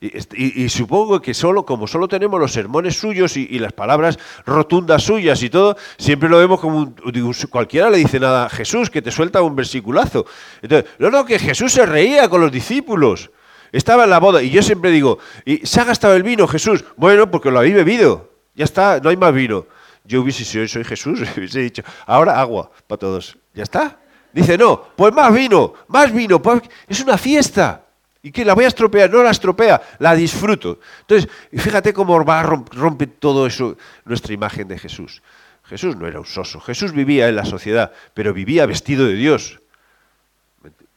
Y, 0.00 0.68
supongo 0.68 1.22
que 1.22 1.32
solo, 1.32 1.64
como 1.64 1.86
solo 1.86 2.08
tenemos 2.08 2.38
los 2.38 2.52
sermones 2.52 2.98
suyos 2.98 3.38
y, 3.38 3.58
las 3.58 3.72
palabras 3.72 4.18
rotundas 4.44 5.02
suyas 5.02 5.42
y 5.42 5.48
todo, 5.48 5.78
siempre 5.96 6.28
lo 6.28 6.36
vemos 6.36 6.60
como 6.60 6.80
un, 6.80 7.34
cualquiera 7.48 7.88
le 7.88 7.96
dice 7.96 8.20
nada 8.20 8.44
a 8.44 8.50
Jesús 8.50 8.90
que 8.90 9.00
te 9.00 9.10
suelta 9.10 9.40
un 9.40 9.56
versiculazo. 9.56 10.26
Entonces, 10.60 10.90
no, 10.98 11.10
no, 11.10 11.24
que 11.24 11.38
Jesús 11.38 11.72
se 11.72 11.86
reía 11.86 12.28
con 12.28 12.42
los 12.42 12.52
discípulos. 12.52 13.30
Estaba 13.74 14.04
en 14.04 14.10
la 14.10 14.20
boda 14.20 14.40
y 14.40 14.50
yo 14.50 14.62
siempre 14.62 14.92
digo, 14.92 15.18
¿y 15.44 15.66
se 15.66 15.80
ha 15.80 15.84
gastado 15.84 16.14
el 16.14 16.22
vino 16.22 16.46
Jesús? 16.46 16.84
Bueno, 16.96 17.28
porque 17.28 17.50
lo 17.50 17.58
habéis 17.58 17.74
bebido. 17.74 18.30
Ya 18.54 18.66
está, 18.66 19.00
no 19.00 19.10
hay 19.10 19.16
más 19.16 19.34
vino. 19.34 19.66
Yo 20.04 20.22
hubiese 20.22 20.44
sido, 20.44 20.68
soy 20.68 20.84
Jesús, 20.84 21.20
hubiese 21.36 21.58
dicho, 21.58 21.82
ahora 22.06 22.40
agua 22.40 22.70
para 22.86 23.00
todos. 23.00 23.36
¿Ya 23.52 23.64
está? 23.64 23.98
Dice, 24.32 24.56
no, 24.56 24.80
pues 24.94 25.12
más 25.12 25.34
vino, 25.34 25.74
más 25.88 26.12
vino. 26.12 26.40
Pues 26.40 26.62
es 26.86 27.00
una 27.00 27.18
fiesta. 27.18 27.84
¿Y 28.22 28.30
qué? 28.30 28.44
¿La 28.44 28.54
voy 28.54 28.64
a 28.64 28.68
estropear? 28.68 29.10
No 29.10 29.24
la 29.24 29.32
estropea, 29.32 29.82
la 29.98 30.14
disfruto. 30.14 30.78
Entonces, 31.00 31.28
fíjate 31.52 31.92
cómo 31.92 32.24
va 32.24 32.38
a 32.38 32.42
romper 32.44 33.08
todo 33.18 33.44
eso 33.44 33.76
nuestra 34.04 34.32
imagen 34.32 34.68
de 34.68 34.78
Jesús. 34.78 35.20
Jesús 35.64 35.96
no 35.96 36.06
era 36.06 36.20
un 36.20 36.26
soso. 36.26 36.60
Jesús 36.60 36.92
vivía 36.92 37.26
en 37.28 37.34
la 37.34 37.44
sociedad, 37.44 37.90
pero 38.14 38.32
vivía 38.32 38.66
vestido 38.66 39.04
de 39.04 39.14
Dios. 39.14 39.58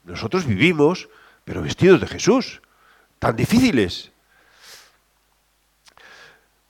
Nosotros 0.04 0.46
vivimos, 0.46 1.10
pero 1.44 1.64
vestidos 1.64 2.00
de 2.02 2.06
Jesús 2.06 2.62
tan 3.20 3.36
difíciles. 3.36 4.12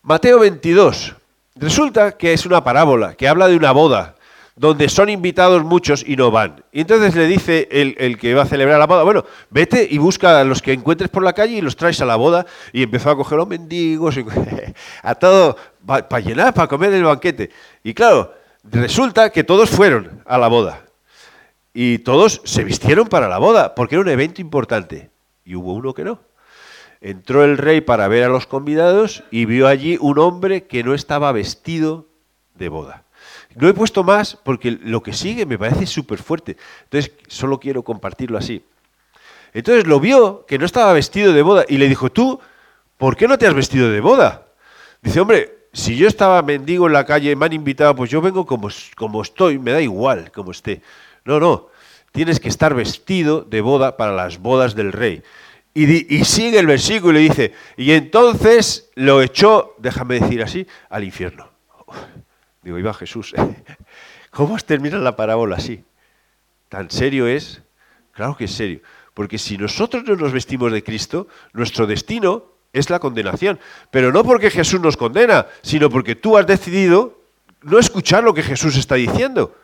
Mateo 0.02 0.40
22. 0.40 1.16
Resulta 1.56 2.18
que 2.18 2.34
es 2.34 2.46
una 2.46 2.64
parábola 2.64 3.16
que 3.16 3.28
habla 3.28 3.48
de 3.48 3.56
una 3.56 3.72
boda 3.72 4.16
donde 4.58 4.90
son 4.90 5.10
invitados 5.10 5.64
muchos 5.64 6.04
y 6.06 6.16
no 6.16 6.32
van. 6.32 6.64
Y 6.72 6.82
entonces 6.82 7.16
le 7.16 7.28
dice 7.28 7.68
el, 7.72 8.18
que 8.18 8.34
va 8.34 8.42
a 8.42 8.46
celebrar 8.48 8.80
la 8.80 8.88
boda, 8.88 9.04
bueno, 9.04 9.24
vete 9.52 9.88
y 9.90 10.00
busca 10.00 10.42
a 10.42 10.44
los 10.44 10.64
que 10.64 10.74
encuentres 10.74 11.12
por 11.12 11.24
la 11.24 11.34
calle 11.34 11.58
y 11.58 11.62
los 11.62 11.76
traes 11.76 12.02
a 12.02 12.06
la 12.06 12.16
boda. 12.16 12.46
Y 12.74 12.84
empezó 12.84 13.12
a 13.12 13.16
coger 13.16 13.38
los 13.38 13.48
mendigos, 13.48 14.16
a 15.04 15.16
todo, 15.16 15.56
para 15.86 16.20
llenar, 16.20 16.54
para 16.56 16.68
comer 16.68 16.92
el 16.94 17.04
banquete. 17.04 17.52
Y 17.84 17.94
claro, 17.94 18.34
resulta 18.64 19.30
que 19.30 19.44
todos 19.44 19.70
fueron 19.70 20.24
a 20.26 20.38
la 20.40 20.48
boda. 20.48 20.84
Y 21.72 22.00
todos 22.00 22.42
se 22.44 22.64
vistieron 22.64 23.08
para 23.08 23.28
la 23.28 23.38
boda, 23.38 23.76
porque 23.76 23.94
era 23.94 24.02
un 24.02 24.10
evento 24.10 24.42
importante. 24.42 25.12
Y 25.46 25.54
hubo 25.54 25.74
uno 25.74 25.94
que 25.94 26.04
no. 26.04 26.20
Entró 27.02 27.44
el 27.44 27.58
rey 27.58 27.82
para 27.82 28.08
ver 28.08 28.24
a 28.24 28.30
los 28.30 28.48
convidados 28.48 29.24
y 29.32 29.46
vio 29.46 29.68
allí 29.68 29.98
un 30.02 30.20
hombre 30.20 30.66
que 30.66 30.84
no 30.84 30.94
estaba 30.94 31.32
vestido 31.32 32.08
de 32.56 32.70
boda. 32.70 33.04
no 33.56 33.68
he 33.68 33.74
puesto 33.74 34.04
más 34.04 34.36
porque 34.36 34.72
lo 34.72 35.02
que 35.02 35.14
sigue 35.14 35.46
me 35.46 35.58
parece 35.58 35.86
súper 35.86 36.20
fuerte. 36.20 36.58
Entonces, 36.84 37.12
solo 37.28 37.60
quiero 37.60 37.84
compartirlo 37.84 38.38
así. 38.38 38.64
Entonces 39.54 39.88
lo 39.88 40.00
vio 40.00 40.46
que 40.46 40.60
no 40.60 40.66
estaba 40.66 40.94
vestido 40.94 41.34
de 41.34 41.42
boda 41.42 41.66
y 41.68 41.78
le 41.78 41.88
dijo, 41.88 42.12
tú, 42.12 42.40
¿por 42.98 43.16
qué 43.16 43.28
no 43.28 43.38
te 43.38 43.48
has 43.48 43.54
vestido 43.54 43.90
de 43.90 44.02
boda? 44.02 44.48
Dice, 45.02 45.20
hombre, 45.20 45.70
si 45.74 45.96
yo 45.96 46.08
estaba 46.08 46.42
mendigo 46.42 46.88
en 46.88 46.94
la 46.94 47.06
calle 47.06 47.36
me 47.36 47.46
han 47.46 47.54
invitado, 47.54 47.96
pues 47.96 48.10
yo 48.10 48.22
vengo 48.22 48.46
como, 48.46 48.70
como 48.96 49.22
estoy, 49.22 49.60
me 49.60 49.72
da 49.72 49.82
igual 49.82 50.32
como 50.32 50.52
esté. 50.52 50.82
No, 51.24 51.40
no, 51.40 51.70
tienes 52.12 52.40
que 52.40 52.50
estar 52.50 52.74
vestido 52.74 53.42
de 53.42 53.62
boda 53.62 53.98
para 53.98 54.12
las 54.12 54.40
bodas 54.40 54.76
del 54.76 54.92
rey. 54.92 55.24
Y, 55.80 56.26
sigue 56.26 56.58
el 56.58 56.66
versículo 56.66 57.20
y 57.20 57.30
dice, 57.30 57.54
y 57.76 57.92
entonces 57.92 58.90
lo 58.96 59.22
echó, 59.22 59.76
déjame 59.78 60.20
decir 60.20 60.42
así, 60.42 60.66
al 60.90 61.04
infierno. 61.04 61.52
Digo, 62.64 62.80
iba 62.80 62.92
Jesús. 62.96 63.36
¿Cómo 64.32 64.58
termina 64.58 64.98
la 64.98 65.16
parábola 65.16 65.58
así? 65.58 65.84
¿Tan 66.68 66.90
serio 66.90 67.28
es? 67.28 67.62
Claro 68.12 68.36
que 68.36 68.46
es 68.46 68.52
serio. 68.54 68.82
Porque 69.14 69.38
si 69.38 69.56
nosotros 69.60 70.04
no 70.04 70.16
nos 70.16 70.34
vestimos 70.34 70.72
de 70.72 70.84
Cristo, 70.84 71.28
nuestro 71.54 71.86
destino 71.86 72.46
es 72.74 72.90
la 72.90 72.98
condenación. 72.98 73.60
Pero 73.92 74.12
no 74.12 74.24
porque 74.24 74.50
Jesús 74.50 74.82
nos 74.82 74.98
condena, 74.98 75.46
sino 75.62 75.92
porque 75.92 76.16
tú 76.16 76.40
has 76.40 76.48
decidido 76.48 77.22
no 77.62 77.78
escuchar 77.78 78.24
lo 78.24 78.34
que 78.34 78.42
Jesús 78.42 78.76
está 78.78 78.96
diciendo. 78.96 79.56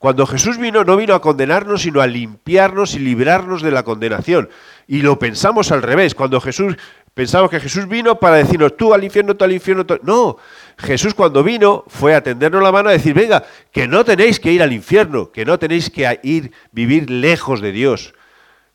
Cuando 0.00 0.26
Jesús 0.26 0.56
vino, 0.56 0.82
no 0.82 0.96
vino 0.96 1.14
a 1.14 1.20
condenarnos, 1.20 1.82
sino 1.82 2.00
a 2.00 2.06
limpiarnos 2.06 2.94
y 2.94 3.00
librarnos 3.00 3.60
de 3.60 3.70
la 3.70 3.82
condenación. 3.82 4.48
Y 4.90 5.02
lo 5.02 5.20
pensamos 5.20 5.70
al 5.70 5.82
revés. 5.82 6.16
Cuando 6.16 6.40
Jesús, 6.40 6.76
pensamos 7.14 7.48
que 7.48 7.60
Jesús 7.60 7.86
vino 7.86 8.18
para 8.18 8.36
decirnos, 8.36 8.76
tú 8.76 8.92
al 8.92 9.04
infierno, 9.04 9.36
tú 9.36 9.44
al 9.44 9.52
infierno. 9.52 9.86
Tú... 9.86 10.00
No, 10.02 10.36
Jesús 10.78 11.14
cuando 11.14 11.44
vino 11.44 11.84
fue 11.86 12.12
a 12.16 12.24
tendernos 12.24 12.60
la 12.60 12.72
mano 12.72 12.88
a 12.88 12.92
decir, 12.92 13.14
venga, 13.14 13.44
que 13.70 13.86
no 13.86 14.04
tenéis 14.04 14.40
que 14.40 14.50
ir 14.50 14.64
al 14.64 14.72
infierno, 14.72 15.30
que 15.30 15.44
no 15.44 15.60
tenéis 15.60 15.90
que 15.90 16.18
ir, 16.24 16.50
vivir 16.72 17.08
lejos 17.08 17.60
de 17.60 17.70
Dios, 17.70 18.14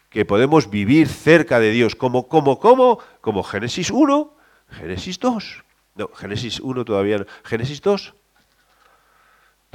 que 0.09 0.23
podemos 0.23 0.69
vivir 0.69 1.09
cerca 1.09 1.59
de 1.59 1.71
Dios. 1.71 1.95
como, 1.95 2.29
como, 2.29 2.61
como? 2.61 2.99
Como 3.19 3.43
Génesis 3.43 3.91
1, 3.91 4.33
Génesis 4.69 5.19
2. 5.19 5.63
No, 5.95 6.09
Génesis 6.15 6.61
1 6.61 6.85
todavía 6.85 7.17
no. 7.17 7.25
Génesis 7.43 7.81
2 7.81 8.13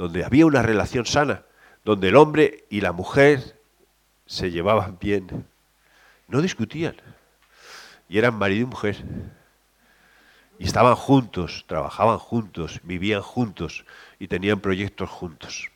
donde 0.01 0.25
había 0.25 0.47
una 0.47 0.63
relación 0.63 1.05
sana, 1.05 1.43
donde 1.85 2.07
el 2.07 2.15
hombre 2.15 2.65
y 2.71 2.81
la 2.81 2.91
mujer 2.91 3.59
se 4.25 4.49
llevaban 4.49 4.97
bien, 4.99 5.45
no 6.31 6.41
discutían, 6.41 6.95
y 8.09 8.17
eran 8.17 8.35
marido 8.35 8.63
y 8.63 8.65
mujer, 8.65 8.97
y 10.57 10.65
estaban 10.65 10.95
juntos, 10.95 11.65
trabajaban 11.67 12.17
juntos, 12.17 12.79
vivían 12.83 13.21
juntos 13.21 13.85
y 14.19 14.27
tenían 14.27 14.59
proyectos 14.59 15.09
juntos. 15.09 15.69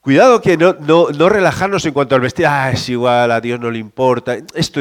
Cuidado 0.00 0.40
que 0.40 0.56
no, 0.56 0.74
no, 0.80 1.28
relajarnos 1.28 1.84
en 1.86 1.92
cuanto 1.92 2.16
al 2.16 2.20
vestir, 2.20 2.46
ah, 2.46 2.72
es 2.72 2.88
igual, 2.88 3.30
a 3.30 3.40
Dios 3.40 3.60
no 3.60 3.70
le 3.70 3.78
importa. 3.78 4.36
Esto, 4.54 4.80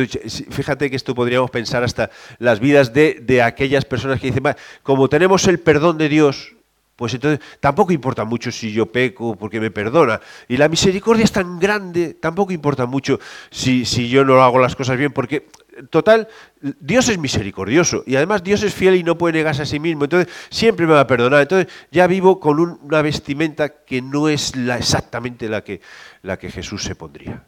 fíjate 0.49 0.89
que 0.89 0.95
esto 0.95 1.13
podríamos 1.13 1.51
pensar 1.51 1.83
hasta 1.83 2.09
las 2.39 2.59
vidas 2.59 2.91
de, 2.91 3.19
de 3.21 3.43
aquellas 3.43 3.85
personas 3.85 4.19
que 4.19 4.31
dicen, 4.31 4.43
como 4.81 5.09
tenemos 5.09 5.47
el 5.47 5.59
perdón 5.59 5.99
de 5.99 6.09
Dios, 6.09 6.55
pues 7.01 7.15
entonces 7.15 7.43
tampoco 7.59 7.93
importa 7.93 8.25
mucho 8.25 8.51
si 8.51 8.71
yo 8.71 8.85
peco 8.85 9.35
porque 9.35 9.59
me 9.59 9.71
perdona. 9.71 10.21
Y 10.47 10.57
la 10.57 10.69
misericordia 10.69 11.23
es 11.23 11.31
tan 11.31 11.57
grande, 11.57 12.13
tampoco 12.13 12.53
importa 12.53 12.85
mucho 12.85 13.19
si, 13.49 13.85
si 13.85 14.07
yo 14.07 14.23
no 14.23 14.43
hago 14.43 14.59
las 14.59 14.75
cosas 14.75 14.99
bien, 14.99 15.11
porque 15.11 15.47
total, 15.89 16.27
Dios 16.79 17.09
es 17.09 17.17
misericordioso 17.17 18.03
y 18.05 18.17
además 18.17 18.43
Dios 18.43 18.61
es 18.61 18.75
fiel 18.75 18.97
y 18.97 19.03
no 19.03 19.17
puede 19.17 19.33
negarse 19.33 19.63
a 19.63 19.65
sí 19.65 19.79
mismo. 19.79 20.03
Entonces 20.03 20.31
siempre 20.51 20.85
me 20.85 20.93
va 20.93 20.99
a 20.99 21.07
perdonar. 21.07 21.41
Entonces 21.41 21.73
ya 21.89 22.05
vivo 22.05 22.39
con 22.39 22.59
una 22.59 23.01
vestimenta 23.01 23.69
que 23.69 24.03
no 24.03 24.29
es 24.29 24.53
exactamente 24.55 25.49
la 25.49 25.63
que, 25.63 25.81
la 26.21 26.37
que 26.37 26.51
Jesús 26.51 26.83
se 26.83 26.93
pondría. 26.93 27.45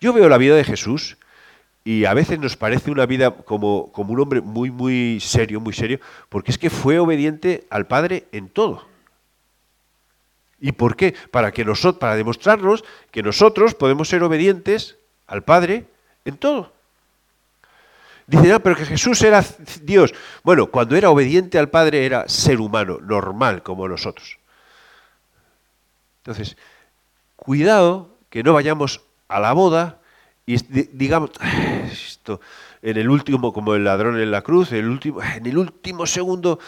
Yo 0.00 0.12
veo 0.12 0.28
la 0.28 0.38
vida 0.38 0.54
de 0.54 0.62
Jesús 0.62 1.16
y 1.82 2.04
a 2.04 2.14
veces 2.14 2.38
nos 2.38 2.56
parece 2.56 2.92
una 2.92 3.06
vida 3.06 3.32
como, 3.32 3.90
como 3.90 4.12
un 4.12 4.20
hombre 4.20 4.42
muy, 4.42 4.70
muy 4.70 5.18
serio, 5.18 5.60
muy 5.60 5.72
serio, 5.72 5.98
porque 6.28 6.52
es 6.52 6.58
que 6.58 6.70
fue 6.70 7.00
obediente 7.00 7.66
al 7.68 7.88
Padre 7.88 8.28
en 8.30 8.48
todo. 8.48 8.91
¿Y 10.62 10.70
por 10.70 10.94
qué? 10.94 11.12
Para, 11.32 11.50
que 11.50 11.64
nosotros, 11.64 11.98
para 11.98 12.14
demostrarnos 12.14 12.84
que 13.10 13.20
nosotros 13.20 13.74
podemos 13.74 14.08
ser 14.08 14.22
obedientes 14.22 14.96
al 15.26 15.42
Padre 15.42 15.86
en 16.24 16.36
todo. 16.36 16.72
Dice, 18.28 18.46
no, 18.46 18.60
pero 18.60 18.76
que 18.76 18.86
Jesús 18.86 19.20
era 19.22 19.44
Dios. 19.82 20.14
Bueno, 20.44 20.68
cuando 20.68 20.94
era 20.94 21.10
obediente 21.10 21.58
al 21.58 21.68
Padre 21.68 22.06
era 22.06 22.28
ser 22.28 22.60
humano, 22.60 22.98
normal 23.02 23.64
como 23.64 23.88
nosotros. 23.88 24.38
Entonces, 26.18 26.56
cuidado 27.34 28.16
que 28.30 28.44
no 28.44 28.52
vayamos 28.52 29.00
a 29.26 29.40
la 29.40 29.52
boda 29.54 29.98
y 30.46 30.58
digamos, 30.96 31.32
esto, 31.92 32.40
en 32.82 32.98
el 32.98 33.10
último, 33.10 33.52
como 33.52 33.74
el 33.74 33.82
ladrón 33.82 34.20
en 34.20 34.30
la 34.30 34.42
cruz, 34.42 34.70
en 34.70 34.78
el 34.78 34.88
último, 34.88 35.20
en 35.20 35.44
el 35.44 35.58
último 35.58 36.06
segundo 36.06 36.60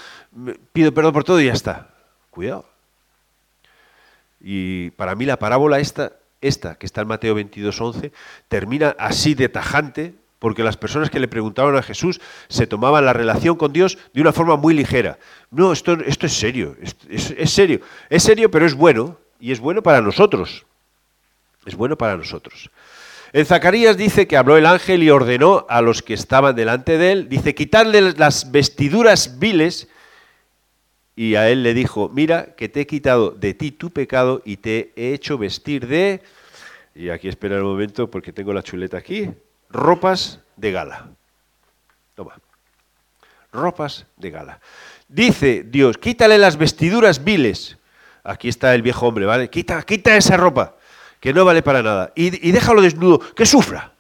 pido 0.72 0.92
perdón 0.92 1.12
por 1.12 1.22
todo 1.22 1.40
y 1.40 1.46
ya 1.46 1.52
está. 1.52 1.90
Cuidado. 2.30 2.73
Y 4.46 4.90
para 4.90 5.14
mí 5.14 5.24
la 5.24 5.38
parábola 5.38 5.80
esta, 5.80 6.12
esta 6.42 6.74
que 6.74 6.84
está 6.84 7.00
en 7.00 7.08
Mateo 7.08 7.34
22, 7.34 7.80
11, 7.80 8.12
termina 8.48 8.94
así 8.98 9.34
de 9.34 9.48
tajante, 9.48 10.14
porque 10.38 10.62
las 10.62 10.76
personas 10.76 11.08
que 11.08 11.18
le 11.18 11.28
preguntaban 11.28 11.74
a 11.76 11.82
Jesús 11.82 12.20
se 12.48 12.66
tomaban 12.66 13.06
la 13.06 13.14
relación 13.14 13.56
con 13.56 13.72
Dios 13.72 13.96
de 14.12 14.20
una 14.20 14.34
forma 14.34 14.56
muy 14.56 14.74
ligera. 14.74 15.18
No, 15.50 15.72
esto, 15.72 15.94
esto 16.04 16.26
es 16.26 16.34
serio, 16.34 16.76
es, 16.82 16.94
es 17.08 17.50
serio. 17.50 17.80
Es 18.10 18.22
serio, 18.22 18.50
pero 18.50 18.66
es 18.66 18.74
bueno, 18.74 19.18
y 19.40 19.50
es 19.50 19.60
bueno 19.60 19.82
para 19.82 20.02
nosotros. 20.02 20.66
Es 21.64 21.74
bueno 21.74 21.96
para 21.96 22.18
nosotros. 22.18 22.70
En 23.32 23.46
Zacarías 23.46 23.96
dice 23.96 24.28
que 24.28 24.36
habló 24.36 24.58
el 24.58 24.66
ángel 24.66 25.02
y 25.02 25.08
ordenó 25.08 25.64
a 25.70 25.80
los 25.80 26.02
que 26.02 26.12
estaban 26.12 26.54
delante 26.54 26.98
de 26.98 27.12
él, 27.12 27.28
dice, 27.30 27.54
quitarle 27.54 28.12
las 28.12 28.52
vestiduras 28.52 29.38
viles 29.38 29.88
y 31.16 31.36
a 31.36 31.48
él 31.48 31.62
le 31.62 31.74
dijo, 31.74 32.08
mira 32.08 32.54
que 32.56 32.68
te 32.68 32.80
he 32.80 32.86
quitado 32.86 33.30
de 33.30 33.54
ti 33.54 33.70
tu 33.70 33.90
pecado 33.90 34.42
y 34.44 34.56
te 34.56 34.92
he 34.96 35.14
hecho 35.14 35.38
vestir 35.38 35.86
de, 35.86 36.22
y 36.94 37.10
aquí 37.10 37.28
espera 37.28 37.56
un 37.56 37.64
momento 37.64 38.10
porque 38.10 38.32
tengo 38.32 38.52
la 38.52 38.62
chuleta 38.62 38.96
aquí, 38.96 39.30
ropas 39.70 40.40
de 40.56 40.72
gala. 40.72 41.08
Toma, 42.14 42.36
ropas 43.52 44.06
de 44.16 44.30
gala. 44.30 44.60
Dice 45.08 45.64
Dios, 45.64 45.98
quítale 45.98 46.38
las 46.38 46.56
vestiduras 46.56 47.22
viles. 47.22 47.78
Aquí 48.24 48.48
está 48.48 48.74
el 48.74 48.82
viejo 48.82 49.06
hombre, 49.06 49.26
¿vale? 49.26 49.50
Quita, 49.50 49.82
quita 49.82 50.16
esa 50.16 50.36
ropa, 50.36 50.76
que 51.20 51.32
no 51.32 51.44
vale 51.44 51.62
para 51.62 51.82
nada. 51.82 52.12
Y, 52.16 52.48
y 52.48 52.52
déjalo 52.52 52.80
desnudo, 52.80 53.18
que 53.18 53.46
sufra. 53.46 53.92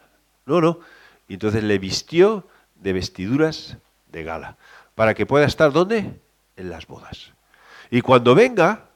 No, 0.46 0.60
no. 0.60 0.80
Y 1.28 1.34
entonces 1.34 1.62
le 1.62 1.78
vistió 1.78 2.48
de 2.76 2.92
vestiduras 2.92 3.76
de 4.10 4.24
gala. 4.24 4.56
Para 4.94 5.14
que 5.14 5.26
pueda 5.26 5.46
estar, 5.46 5.72
¿dónde? 5.72 6.12
En 6.56 6.70
las 6.70 6.86
bodas. 6.86 7.32
Y 7.90 8.00
cuando 8.00 8.34
venga 8.34 8.86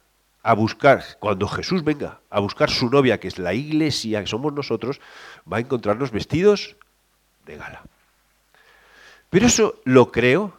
a 0.43 0.53
buscar, 0.53 1.03
cuando 1.19 1.47
Jesús 1.47 1.83
venga 1.83 2.19
a 2.29 2.39
buscar 2.39 2.69
su 2.69 2.89
novia, 2.89 3.19
que 3.19 3.27
es 3.27 3.39
la 3.39 3.53
iglesia, 3.53 4.21
que 4.21 4.27
somos 4.27 4.53
nosotros, 4.53 4.99
va 5.51 5.57
a 5.57 5.59
encontrarnos 5.59 6.11
vestidos 6.11 6.75
de 7.45 7.57
gala. 7.57 7.83
Pero 9.29 9.45
eso 9.45 9.75
lo 9.83 10.11
creo, 10.11 10.53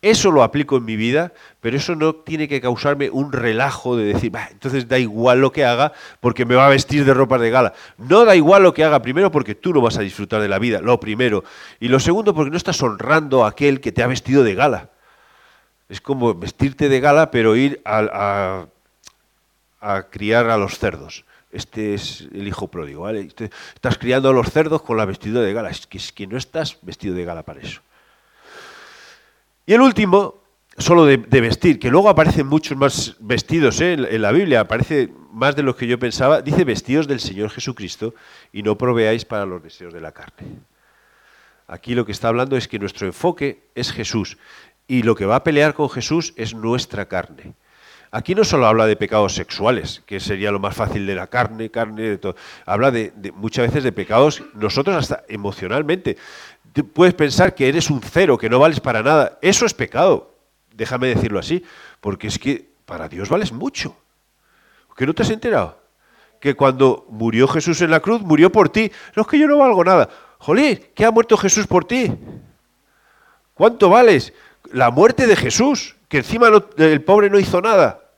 eso 0.00 0.30
lo 0.30 0.42
aplico 0.42 0.76
en 0.76 0.84
mi 0.84 0.96
vida, 0.96 1.32
pero 1.60 1.76
eso 1.76 1.96
no 1.96 2.14
tiene 2.14 2.48
que 2.48 2.60
causarme 2.60 3.10
un 3.10 3.32
relajo 3.32 3.96
de 3.96 4.04
decir, 4.04 4.32
entonces 4.50 4.88
da 4.88 4.98
igual 4.98 5.40
lo 5.40 5.52
que 5.52 5.64
haga 5.64 5.92
porque 6.20 6.44
me 6.44 6.54
va 6.54 6.66
a 6.66 6.70
vestir 6.70 7.04
de 7.04 7.14
ropa 7.14 7.38
de 7.38 7.50
gala. 7.50 7.72
No 7.98 8.24
da 8.24 8.36
igual 8.36 8.62
lo 8.62 8.74
que 8.74 8.84
haga, 8.84 9.02
primero 9.02 9.30
porque 9.30 9.54
tú 9.54 9.72
no 9.72 9.80
vas 9.80 9.98
a 9.98 10.02
disfrutar 10.02 10.40
de 10.40 10.48
la 10.48 10.58
vida, 10.58 10.80
lo 10.80 11.00
primero. 11.00 11.44
Y 11.80 11.88
lo 11.88 12.00
segundo 12.00 12.34
porque 12.34 12.50
no 12.50 12.56
estás 12.56 12.82
honrando 12.82 13.44
a 13.44 13.48
aquel 13.48 13.80
que 13.80 13.92
te 13.92 14.02
ha 14.02 14.06
vestido 14.06 14.44
de 14.44 14.54
gala. 14.54 14.91
Es 15.92 16.00
como 16.00 16.32
vestirte 16.32 16.88
de 16.88 17.00
gala, 17.00 17.30
pero 17.30 17.54
ir 17.54 17.82
a, 17.84 18.64
criar 20.08 20.48
a 20.48 20.56
los 20.56 20.78
cerdos. 20.78 21.26
Este 21.50 21.92
es 21.92 22.26
el 22.32 22.48
hijo 22.48 22.68
pródigo, 22.68 23.02
¿vale? 23.02 23.28
Estás 23.74 23.98
criando 23.98 24.30
a 24.30 24.32
los 24.32 24.50
cerdos 24.50 24.80
con 24.80 24.96
la 24.96 25.04
vestidura 25.04 25.42
de 25.42 25.52
gala. 25.52 25.68
Es 25.68 25.86
que, 25.86 25.98
es 25.98 26.10
que 26.10 26.26
no 26.26 26.38
estás 26.38 26.78
vestido 26.80 27.14
de 27.14 27.26
gala 27.26 27.42
para 27.42 27.60
eso. 27.60 27.82
Y 29.66 29.74
el 29.74 29.82
último, 29.82 30.36
solo 30.78 31.04
de, 31.04 31.18
vestir, 31.18 31.78
que 31.78 31.90
luego 31.90 32.08
aparecen 32.08 32.46
muchos 32.46 32.74
más 32.78 33.14
vestidos 33.20 33.78
¿eh? 33.82 33.92
en, 33.92 34.22
la 34.22 34.32
Biblia, 34.32 34.60
aparece 34.60 35.12
más 35.30 35.56
de 35.56 35.62
lo 35.62 35.76
que 35.76 35.86
yo 35.86 35.98
pensaba, 35.98 36.40
dice 36.40 36.64
vestidos 36.64 37.06
del 37.06 37.20
Señor 37.20 37.50
Jesucristo 37.50 38.14
y 38.50 38.62
no 38.62 38.78
proveáis 38.78 39.26
para 39.26 39.44
los 39.44 39.62
deseos 39.62 39.92
de 39.92 40.00
la 40.00 40.12
carne. 40.12 40.56
Aquí 41.68 41.94
lo 41.94 42.06
que 42.06 42.12
está 42.12 42.28
hablando 42.28 42.56
es 42.56 42.66
que 42.66 42.78
nuestro 42.78 43.06
enfoque 43.06 43.64
es 43.74 43.92
Jesús 43.92 44.38
y 44.86 45.02
lo 45.02 45.14
que 45.14 45.26
va 45.26 45.36
a 45.36 45.44
pelear 45.44 45.74
con 45.74 45.88
Jesús 45.88 46.34
es 46.36 46.54
nuestra 46.54 47.06
carne. 47.06 47.54
Aquí 48.14 48.34
no 48.34 48.44
solo 48.44 48.66
habla 48.66 48.86
de 48.86 48.94
pecados 48.94 49.34
sexuales, 49.34 50.02
que 50.04 50.20
sería 50.20 50.52
lo 50.52 50.60
más 50.60 50.76
fácil 50.76 51.06
de 51.06 51.14
la 51.14 51.28
carne, 51.28 51.70
carne, 51.70 52.02
de 52.02 52.18
todo. 52.18 52.36
Habla 52.66 52.90
de, 52.90 53.10
muchas 53.34 53.66
veces 53.68 53.84
de 53.84 53.92
pecados, 53.92 54.42
nosotros 54.52 54.96
hasta 54.96 55.24
emocionalmente. 55.28 56.18
puedes 56.92 57.14
pensar 57.14 57.54
que 57.54 57.68
eres 57.68 57.88
un 57.88 58.02
cero, 58.02 58.36
que 58.36 58.50
no 58.50 58.58
vales 58.58 58.80
para 58.80 59.02
nada. 59.02 59.38
Eso 59.40 59.64
es 59.64 59.72
pecado, 59.72 60.34
déjame 60.74 61.08
decirlo 61.08 61.38
así, 61.38 61.64
porque 62.00 62.26
es 62.26 62.38
que 62.38 62.68
para 62.84 63.08
Dios 63.08 63.30
vales 63.30 63.50
mucho. 63.50 63.96
¿Que 64.94 65.06
no 65.06 65.14
te 65.14 65.22
has 65.22 65.30
enterado? 65.30 65.80
Que 66.38 66.54
cuando 66.54 67.06
murió 67.08 67.48
Jesús 67.48 67.80
en 67.80 67.90
la 67.90 68.00
cruz, 68.00 68.20
murió 68.20 68.52
por 68.52 68.68
ti. 68.68 68.92
No 69.16 69.22
es 69.22 69.28
que 69.28 69.38
yo 69.38 69.46
no 69.48 69.56
valgo 69.56 69.82
nada. 69.84 70.10
Jolín, 70.36 70.78
¿qué 70.94 71.06
ha 71.06 71.10
muerto 71.10 71.36
Jesús 71.38 71.66
por 71.66 71.86
ti? 71.86 72.12
¿Cuánto 73.54 73.88
vales? 73.88 74.34
La 74.72 74.90
muerte 74.90 75.26
de 75.26 75.36
Jesús, 75.36 75.96
que 76.08 76.18
encima 76.18 76.48
el 76.76 77.02
pobre 77.02 77.30
no 77.30 77.38
hizo 77.38 77.60
nada. 77.60 78.10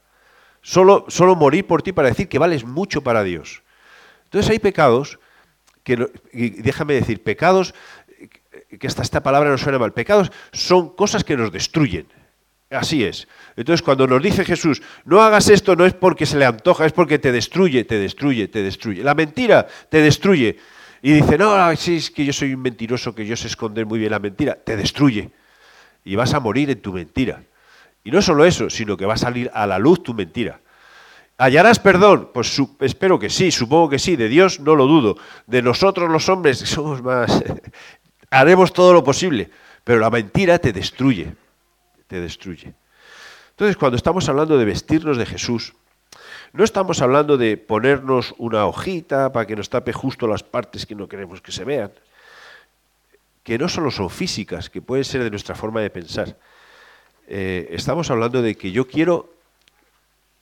Solo, 0.62 1.04
solo 1.08 1.36
morir 1.36 1.66
por 1.66 1.82
ti 1.82 1.92
para 1.92 2.08
decir 2.08 2.28
que 2.28 2.38
vales 2.38 2.64
mucho 2.64 3.02
para 3.02 3.22
Dios. 3.22 3.62
Entonces 4.24 4.50
hay 4.50 4.58
pecados 4.58 5.18
que, 5.82 6.08
déjame 6.32 6.94
decir, 6.94 7.22
pecados, 7.22 7.74
que 8.80 8.86
hasta 8.86 9.02
esta 9.02 9.22
palabra 9.22 9.50
no 9.50 9.58
suena 9.58 9.78
mal, 9.78 9.92
pecados 9.92 10.32
son 10.52 10.96
cosas 10.96 11.22
que 11.22 11.36
nos 11.36 11.52
destruyen. 11.52 12.06
Así 12.70 13.04
es. 13.04 13.28
Entonces, 13.56 13.82
cuando 13.82 14.06
nos 14.06 14.22
dice 14.22 14.44
Jesús, 14.44 14.82
no 15.04 15.22
hagas 15.22 15.48
esto, 15.48 15.76
no 15.76 15.86
es 15.86 15.94
porque 15.94 16.26
se 16.26 16.38
le 16.38 16.44
antoja, 16.44 16.86
es 16.86 16.92
porque 16.92 17.18
te 17.18 17.30
destruye, 17.30 17.84
te 17.84 17.98
destruye, 17.98 18.48
te 18.48 18.62
destruye. 18.62 19.04
La 19.04 19.14
mentira 19.14 19.66
te 19.88 20.00
destruye. 20.00 20.58
Y 21.02 21.12
dice, 21.12 21.38
no, 21.38 21.76
sí, 21.76 21.96
es 21.96 22.10
que 22.10 22.24
yo 22.24 22.32
soy 22.32 22.54
un 22.54 22.62
mentiroso, 22.62 23.14
que 23.14 23.26
yo 23.26 23.36
sé 23.36 23.46
esconder 23.46 23.86
muy 23.86 23.98
bien 23.98 24.10
la 24.10 24.18
mentira. 24.18 24.56
Te 24.56 24.76
destruye. 24.76 25.30
Y 26.04 26.16
vas 26.16 26.34
a 26.34 26.40
morir 26.40 26.70
en 26.70 26.80
tu 26.80 26.92
mentira. 26.92 27.42
Y 28.04 28.10
no 28.10 28.20
solo 28.20 28.44
eso, 28.44 28.68
sino 28.68 28.96
que 28.96 29.06
va 29.06 29.14
a 29.14 29.18
salir 29.18 29.50
a 29.54 29.66
la 29.66 29.78
luz 29.78 30.02
tu 30.02 30.12
mentira. 30.12 30.60
¿Hallarás 31.38 31.78
perdón? 31.78 32.30
Pues 32.32 32.60
espero 32.80 33.18
que 33.18 33.30
sí, 33.30 33.50
supongo 33.50 33.88
que 33.88 33.98
sí. 33.98 34.16
De 34.16 34.28
Dios 34.28 34.60
no 34.60 34.74
lo 34.74 34.86
dudo. 34.86 35.16
De 35.46 35.62
nosotros 35.62 36.10
los 36.10 36.28
hombres 36.28 36.58
somos 36.64 37.02
más... 37.02 37.42
haremos 38.30 38.72
todo 38.72 38.92
lo 38.92 39.02
posible. 39.02 39.50
Pero 39.82 40.00
la 40.00 40.10
mentira 40.10 40.58
te 40.58 40.72
destruye. 40.72 41.34
Te 42.06 42.20
destruye. 42.20 42.74
Entonces, 43.50 43.76
cuando 43.76 43.96
estamos 43.96 44.28
hablando 44.28 44.58
de 44.58 44.64
vestirnos 44.64 45.16
de 45.16 45.26
Jesús, 45.26 45.74
no 46.52 46.64
estamos 46.64 47.02
hablando 47.02 47.36
de 47.36 47.56
ponernos 47.56 48.34
una 48.38 48.66
hojita 48.66 49.32
para 49.32 49.46
que 49.46 49.56
nos 49.56 49.70
tape 49.70 49.92
justo 49.92 50.26
las 50.26 50.42
partes 50.42 50.86
que 50.86 50.94
no 50.94 51.08
queremos 51.08 51.40
que 51.40 51.52
se 51.52 51.64
vean, 51.64 51.92
que 53.44 53.58
no 53.58 53.68
solo 53.68 53.90
son 53.90 54.10
físicas, 54.10 54.70
que 54.70 54.82
pueden 54.82 55.04
ser 55.04 55.22
de 55.22 55.30
nuestra 55.30 55.54
forma 55.54 55.80
de 55.82 55.90
pensar. 55.90 56.36
Eh, 57.28 57.68
estamos 57.70 58.10
hablando 58.10 58.42
de 58.42 58.56
que 58.56 58.72
yo 58.72 58.88
quiero 58.88 59.34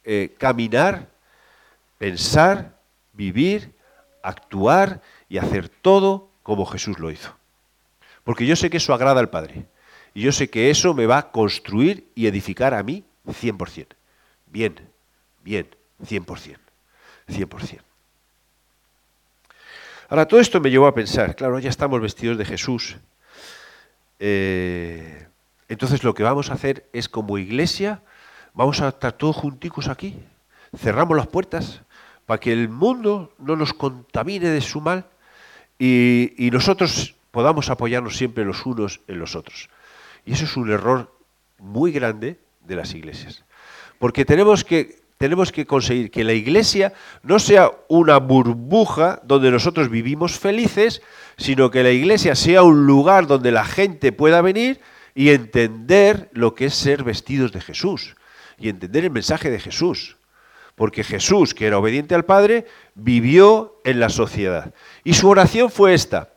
eh, 0.05 0.35
caminar, 0.39 1.11
pensar, 1.99 2.79
vivir, 3.13 3.73
actuar 4.23 5.03
y 5.29 5.39
hacer 5.39 5.69
todo 5.69 6.31
como 6.45 6.65
Jesús 6.65 6.99
lo 7.01 7.11
hizo. 7.11 7.35
Porque 8.25 8.47
yo 8.47 8.55
sé 8.55 8.71
que 8.71 8.77
eso 8.77 8.95
agrada 8.95 9.21
al 9.21 9.31
Padre. 9.31 9.67
Y 10.15 10.23
yo 10.23 10.31
sé 10.31 10.49
que 10.49 10.71
eso 10.71 10.95
me 10.95 11.07
va 11.07 11.19
a 11.19 11.31
construir 11.33 12.09
y 12.15 12.27
edificar 12.29 12.73
a 12.73 12.83
mí 12.85 13.05
100%. 13.27 13.89
Bien, 14.47 14.75
bien, 15.43 15.69
100%. 16.05 16.57
100%. 17.29 17.81
Ahora, 20.13 20.29
todo 20.29 20.41
esto 20.41 20.61
me 20.61 20.71
llevó 20.71 20.87
a 20.87 20.95
pensar, 20.95 21.35
claro, 21.35 21.59
ya 21.59 21.71
estamos 21.71 21.99
vestidos 21.99 22.37
de 22.37 22.45
Jesús. 22.45 22.99
Eh, 24.19 25.27
entonces 25.71 26.05
lo 26.05 26.13
que 26.13 26.23
vamos 26.23 26.51
a 26.51 26.53
hacer 26.53 26.87
es 26.93 27.09
como 27.09 27.39
iglesia, 27.39 28.03
vamos 28.53 28.83
a 28.83 28.89
estar 28.89 29.15
todos 29.15 29.37
junticos 29.37 29.89
aquí, 29.89 30.15
cerramos 30.77 31.17
las 31.17 31.29
puertas 31.29 31.81
para 32.27 32.39
que 32.39 32.53
el 32.53 32.69
mundo 32.69 33.33
no 33.39 33.57
nos 33.57 33.73
contamine 33.73 34.51
de 34.51 34.61
su 34.61 34.83
mal 34.83 35.07
y, 35.79 36.35
y 36.37 36.51
nosotros 36.51 37.15
podamos 37.31 37.71
apoyarnos 37.71 38.15
siempre 38.15 38.45
los 38.45 38.67
unos 38.67 39.01
en 39.09 39.19
los 39.19 39.35
otros. 39.35 39.71
Y 40.27 40.35
eso 40.35 40.45
es 40.45 40.59
un 40.59 40.71
error 40.71 41.11
muy 41.57 41.91
grande 41.91 42.39
de 42.61 42.77
las 42.77 42.95
iglesias. 42.95 43.47
Porque 43.99 44.27
tenemos 44.27 44.63
que, 44.63 45.02
tenemos 45.23 45.53
que 45.53 45.67
conseguir 45.67 46.11
que 46.11 46.25
la 46.25 46.33
iglesia 46.33 46.95
no 47.23 47.39
sea 47.39 47.71
una 47.87 48.19
burbuja 48.19 49.21
donde 49.23 49.53
nosotros 49.53 49.89
vivimos 49.89 50.37
felices, 50.37 51.01
sino 51.37 51.71
que 51.71 51.85
la 51.85 51.93
iglesia 51.93 52.35
sea 52.35 52.65
un 52.65 52.87
lugar 52.87 53.29
donde 53.29 53.53
la 53.53 53.65
gente 53.65 54.11
pueda 54.11 54.43
venir 54.43 54.81
y 55.15 55.29
entender 55.29 56.29
lo 56.33 56.57
que 56.57 56.65
es 56.65 56.75
ser 56.75 57.05
vestidos 57.05 57.53
de 57.53 57.61
Jesús 57.61 58.17
y 58.59 58.69
entender 58.69 59.05
el 59.05 59.13
mensaje 59.13 59.49
de 59.49 59.61
Jesús. 59.61 60.17
Porque 60.75 61.05
Jesús, 61.05 61.55
que 61.55 61.69
era 61.69 61.79
obediente 61.79 62.17
al 62.17 62.25
Padre, 62.25 62.67
vivió 62.97 63.81
en 63.85 64.01
la 64.01 64.09
sociedad. 64.09 64.75
Y 65.05 65.15
su 65.15 65.29
oración 65.29 65.71
fue 65.71 65.95
esta. 65.95 66.33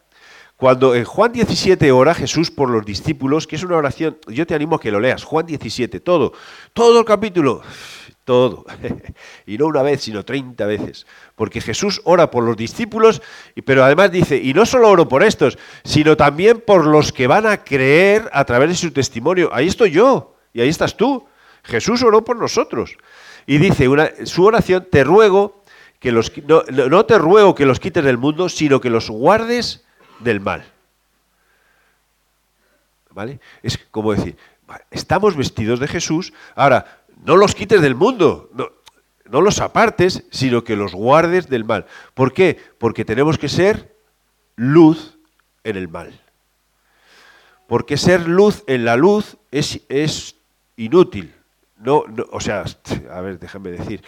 Cuando 0.58 0.94
en 0.94 1.04
Juan 1.04 1.34
17 1.34 1.92
ora 1.92 2.14
Jesús 2.14 2.52
por 2.52 2.70
los 2.70 2.86
discípulos, 2.86 3.48
que 3.48 3.56
es 3.56 3.64
una 3.64 3.78
oración, 3.78 4.18
yo 4.28 4.46
te 4.48 4.56
animo 4.56 4.76
a 4.76 4.80
que 4.80 4.92
lo 4.92 5.02
leas, 5.02 5.24
Juan 5.24 5.46
17, 5.46 6.00
todo, 6.00 6.32
todo 6.72 7.00
el 7.00 7.06
capítulo, 7.06 7.62
todo. 8.26 8.66
y 9.46 9.58
no 9.58 9.68
una 9.68 9.84
vez, 9.84 10.02
sino 10.02 10.26
30 10.26 10.66
veces. 10.66 11.06
Porque 11.36 11.62
Jesús 11.62 12.02
ora 12.04 12.30
por 12.30 12.44
los 12.44 12.58
discípulos, 12.58 13.22
pero 13.64 13.86
además 13.86 14.12
dice, 14.12 14.38
y 14.38 14.54
no 14.54 14.66
solo 14.66 14.90
oro 14.90 15.08
por 15.08 15.24
estos, 15.24 15.58
sino 15.84 16.18
también 16.18 16.60
por 16.60 16.86
los 16.86 17.14
que 17.14 17.28
van 17.28 17.46
a 17.46 17.64
creer 17.64 18.30
a 18.34 18.44
través 18.44 18.70
de 18.70 18.76
su 18.76 18.92
testimonio. 18.92 19.50
Ahí 19.54 19.68
estoy 19.68 19.92
yo, 19.92 20.36
y 20.54 20.62
ahí 20.62 20.70
estás 20.70 20.98
tú. 20.98 21.26
Jesús 21.64 22.04
oró 22.04 22.26
por 22.26 22.38
nosotros. 22.38 22.98
Y 23.46 23.60
dice 23.60 23.88
una, 23.88 24.10
su 24.26 24.44
oración, 24.44 24.88
te 24.92 25.04
ruego 25.04 25.64
que 26.00 26.12
los, 26.12 26.32
no, 26.46 26.64
no 26.64 27.06
te 27.06 27.18
ruego 27.18 27.56
que 27.56 27.66
los 27.66 27.80
quites 27.80 28.04
del 28.04 28.18
mundo, 28.18 28.50
sino 28.50 28.82
que 28.82 28.90
los 28.90 29.10
guardes 29.10 29.86
del 30.20 30.40
mal. 30.40 30.66
¿Vale? 33.12 33.40
Es 33.64 33.78
como 33.92 34.14
decir, 34.14 34.36
estamos 34.92 35.38
vestidos 35.38 35.80
de 35.80 35.88
Jesús, 35.88 36.34
ahora, 36.56 37.05
no 37.24 37.36
los 37.36 37.56
quites 37.56 37.82
del 37.82 37.96
mundo, 37.96 38.50
no, 38.54 39.42
los 39.42 39.60
apartes, 39.60 40.24
sino 40.32 40.64
que 40.64 40.76
los 40.76 40.94
guardes 40.94 41.50
del 41.50 41.66
mal. 41.66 41.86
¿Por 42.14 42.34
qué? 42.34 42.60
Porque 42.78 43.06
tenemos 43.06 43.38
que 43.38 43.50
ser 43.50 43.96
luz 44.56 45.18
en 45.64 45.78
el 45.78 45.88
mal. 45.88 46.22
Porque 47.68 47.98
ser 47.98 48.28
luz 48.28 48.64
en 48.68 48.86
la 48.86 48.96
luz 48.96 49.38
es, 49.52 49.82
es 49.90 50.36
inútil. 50.78 51.34
No, 51.78 52.04
no, 52.08 52.26
o 52.32 52.40
sea, 52.40 52.64
a 53.12 53.22
ver, 53.22 53.40
déjame 53.40 53.72
decir, 53.72 54.04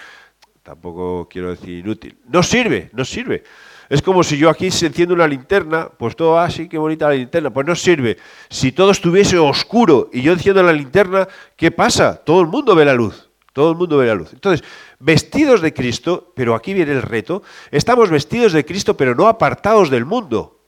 tampoco 0.63 1.27
quiero 1.29 1.49
decir 1.49 1.79
inútil. 1.79 2.17
No 2.27 2.43
sirve, 2.43 2.89
no 2.93 3.03
sirve. 3.03 3.43
Es 3.89 4.01
como 4.01 4.23
si 4.23 4.37
yo 4.37 4.49
aquí 4.49 4.69
se 4.69 4.87
enciendo 4.87 5.13
una 5.13 5.27
linterna, 5.27 5.89
pues 5.97 6.15
todo 6.15 6.37
así, 6.39 6.63
ah, 6.63 6.67
qué 6.69 6.77
bonita 6.77 7.07
la 7.07 7.15
linterna, 7.15 7.51
pues 7.51 7.65
no 7.65 7.75
sirve. 7.75 8.17
Si 8.49 8.71
todo 8.71 8.91
estuviese 8.91 9.37
oscuro 9.37 10.09
y 10.11 10.21
yo 10.21 10.33
enciendo 10.33 10.61
la 10.61 10.73
linterna, 10.73 11.27
¿qué 11.55 11.71
pasa? 11.71 12.15
Todo 12.15 12.41
el 12.41 12.47
mundo 12.47 12.75
ve 12.75 12.83
la 12.83 12.93
luz, 12.93 13.29
todo 13.53 13.71
el 13.71 13.77
mundo 13.77 13.97
ve 13.97 14.07
la 14.07 14.15
luz. 14.15 14.33
Entonces, 14.33 14.67
vestidos 14.99 15.61
de 15.61 15.73
Cristo, 15.73 16.33
pero 16.35 16.53
aquí 16.53 16.73
viene 16.73 16.91
el 16.91 17.01
reto, 17.01 17.43
estamos 17.71 18.09
vestidos 18.09 18.51
de 18.51 18.65
Cristo, 18.65 18.97
pero 18.97 19.15
no 19.15 19.27
apartados 19.27 19.89
del 19.89 20.03
mundo, 20.03 20.59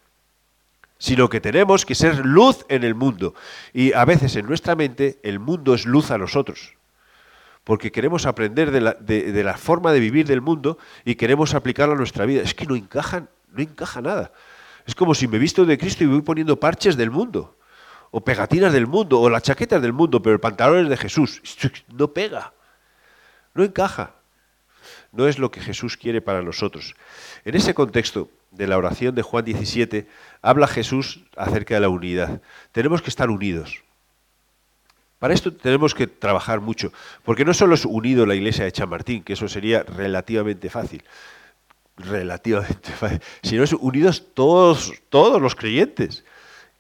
sino 0.98 1.30
que 1.30 1.42
tenemos 1.42 1.86
que 1.86 1.96
ser 1.96 2.26
luz 2.26 2.66
en 2.70 2.86
el 2.86 2.96
mundo. 2.96 3.34
Y 3.74 3.92
a 3.94 4.06
veces 4.06 4.36
en 4.38 4.46
nuestra 4.46 4.76
mente 4.76 5.20
el 5.24 5.40
mundo 5.40 5.74
es 5.74 5.86
luz 5.86 6.12
a 6.12 6.18
nosotros 6.18 6.79
porque 7.70 7.92
queremos 7.92 8.26
aprender 8.26 8.72
de 8.72 9.44
la, 9.44 9.54
forma 9.56 9.92
de 9.92 10.00
vivir 10.00 10.26
del 10.26 10.42
mundo 10.42 10.80
y 11.06 11.14
queremos 11.14 11.54
aplicarlo 11.54 11.94
a 11.94 11.98
nuestra 11.98 12.26
vida. 12.26 12.42
Es 12.42 12.56
que 12.56 12.66
no 12.66 12.76
encajan, 12.76 13.30
no 13.52 13.62
encaja 13.62 14.02
nada. 14.02 14.34
Es 14.88 14.96
como 14.96 15.14
si 15.14 15.28
me 15.28 15.38
visto 15.38 15.68
de 15.68 15.78
Cristo 15.78 16.04
y 16.04 16.08
voy 16.08 16.24
poniendo 16.24 16.60
parches 16.60 16.98
del 16.98 17.12
mundo, 17.12 17.60
o 18.10 18.22
pegatinas 18.22 18.74
del 18.74 18.88
mundo, 18.88 19.22
o 19.22 19.30
las 19.30 19.44
chaquetas 19.44 19.84
del 19.84 19.94
mundo, 19.94 20.20
pero 20.20 20.34
el 20.34 20.40
pantalón 20.40 20.86
es 20.86 20.90
de 20.90 20.98
Jesús. 20.98 21.44
No 21.96 22.12
pega, 22.12 22.54
no 23.54 23.64
encaja. 23.64 24.16
No 25.12 25.28
es 25.28 25.38
lo 25.38 25.52
que 25.52 25.62
Jesús 25.62 25.96
quiere 25.96 26.22
para 26.22 26.42
nosotros. 26.42 26.96
En 27.46 27.56
ese 27.56 27.76
contexto 27.76 28.32
de 28.50 28.66
la 28.66 28.80
oración 28.80 29.14
de 29.14 29.22
Juan 29.22 29.46
17, 29.46 30.08
habla 30.42 30.66
Jesús 30.66 31.24
acerca 31.38 31.76
de 31.76 31.82
la 31.82 31.90
unidad. 31.90 32.42
Tenemos 32.72 33.04
que 33.04 33.12
estar 33.12 33.30
unidos. 33.30 33.84
Para 35.20 35.34
esto 35.34 35.54
tenemos 35.54 35.94
que 35.94 36.08
trabajar 36.08 36.62
mucho, 36.62 36.94
porque 37.24 37.44
no 37.44 37.54
solo 37.54 37.76
es 37.76 37.84
unido 37.84 38.26
la 38.26 38.36
iglesia 38.36 38.64
de 38.64 38.72
Chamartín, 38.72 39.22
que 39.22 39.34
eso 39.34 39.50
sería 39.50 39.84
relativamente 39.84 40.70
fácil, 40.70 41.04
relativamente 41.98 42.92
fácil, 43.00 43.22
sino 43.44 43.64
es 43.64 43.74
unidos 43.74 44.24
todos, 44.34 44.94
todos 45.10 45.42
los 45.42 45.56
creyentes. 45.56 46.24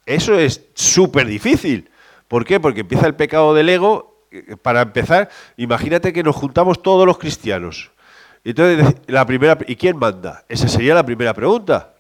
Eso 0.06 0.39
es 0.39 0.65
súper 0.73 1.28
difícil. 1.28 1.89
¿Por 2.30 2.45
qué? 2.45 2.60
Porque 2.60 2.82
empieza 2.82 3.08
el 3.08 3.15
pecado 3.15 3.54
del 3.54 3.69
ego. 3.69 4.25
Para 4.62 4.82
empezar, 4.82 5.30
imagínate 5.58 6.13
que 6.13 6.23
nos 6.23 6.36
juntamos 6.36 6.82
todos 6.82 7.06
los 7.06 7.17
cristianos. 7.17 7.91
Entonces, 8.43 8.95
la 9.08 9.25
primera, 9.25 9.58
¿y 9.67 9.75
quién 9.75 9.97
manda? 9.97 10.45
Esa 10.47 10.67
sería 10.67 10.95
la 10.95 11.06
primera 11.06 11.34
pregunta. 11.34 11.93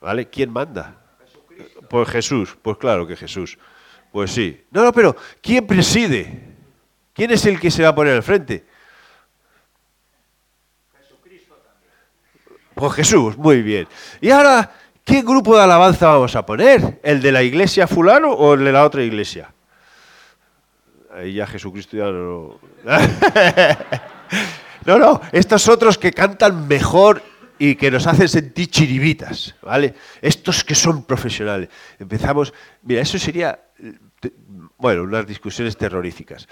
¿Vale? 0.00 0.28
¿Quién 0.28 0.50
manda? 0.50 0.96
Pues 1.88 2.08
Jesús, 2.08 2.56
pues 2.62 2.78
claro 2.78 3.06
que 3.06 3.16
Jesús. 3.16 3.58
Pues 4.12 4.30
sí. 4.30 4.64
No, 4.70 4.84
no, 4.84 4.92
pero 4.92 5.16
¿quién 5.40 5.66
preside? 5.66 6.40
¿Quién 7.12 7.30
es 7.30 7.44
el 7.46 7.58
que 7.58 7.70
se 7.70 7.82
va 7.82 7.88
a 7.88 7.94
poner 7.94 8.14
al 8.14 8.22
frente? 8.22 8.64
Jesucristo 11.00 11.54
también. 11.56 12.60
Pues 12.74 12.92
Jesús, 12.92 13.36
muy 13.36 13.62
bien. 13.62 13.88
Y 14.20 14.30
ahora, 14.30 14.70
¿qué 15.04 15.22
grupo 15.22 15.56
de 15.56 15.62
alabanza 15.62 16.08
vamos 16.08 16.36
a 16.36 16.46
poner? 16.46 17.00
¿El 17.02 17.20
de 17.20 17.32
la 17.32 17.42
iglesia 17.42 17.86
fulano 17.86 18.30
o 18.30 18.54
el 18.54 18.64
de 18.64 18.72
la 18.72 18.84
otra 18.84 19.02
iglesia? 19.02 19.52
ahí 21.14 21.34
ya 21.34 21.46
Jesucristo 21.46 21.96
ya 21.96 22.10
no... 22.10 22.58
no, 24.86 24.98
no, 24.98 25.20
estos 25.30 25.68
otros 25.68 25.98
que 25.98 26.12
cantan 26.12 26.66
mejor 26.66 27.22
y 27.58 27.76
que 27.76 27.90
nos 27.90 28.06
hacen 28.06 28.28
sentir 28.28 28.70
chiribitas, 28.70 29.54
¿vale? 29.62 29.94
Estos 30.20 30.64
que 30.64 30.74
son 30.74 31.04
profesionales. 31.04 31.68
Empezamos, 31.98 32.52
mira, 32.82 33.02
eso 33.02 33.18
sería, 33.18 33.58
bueno, 34.78 35.02
unas 35.02 35.26
discusiones 35.26 35.76
terroríficas. 35.76 36.48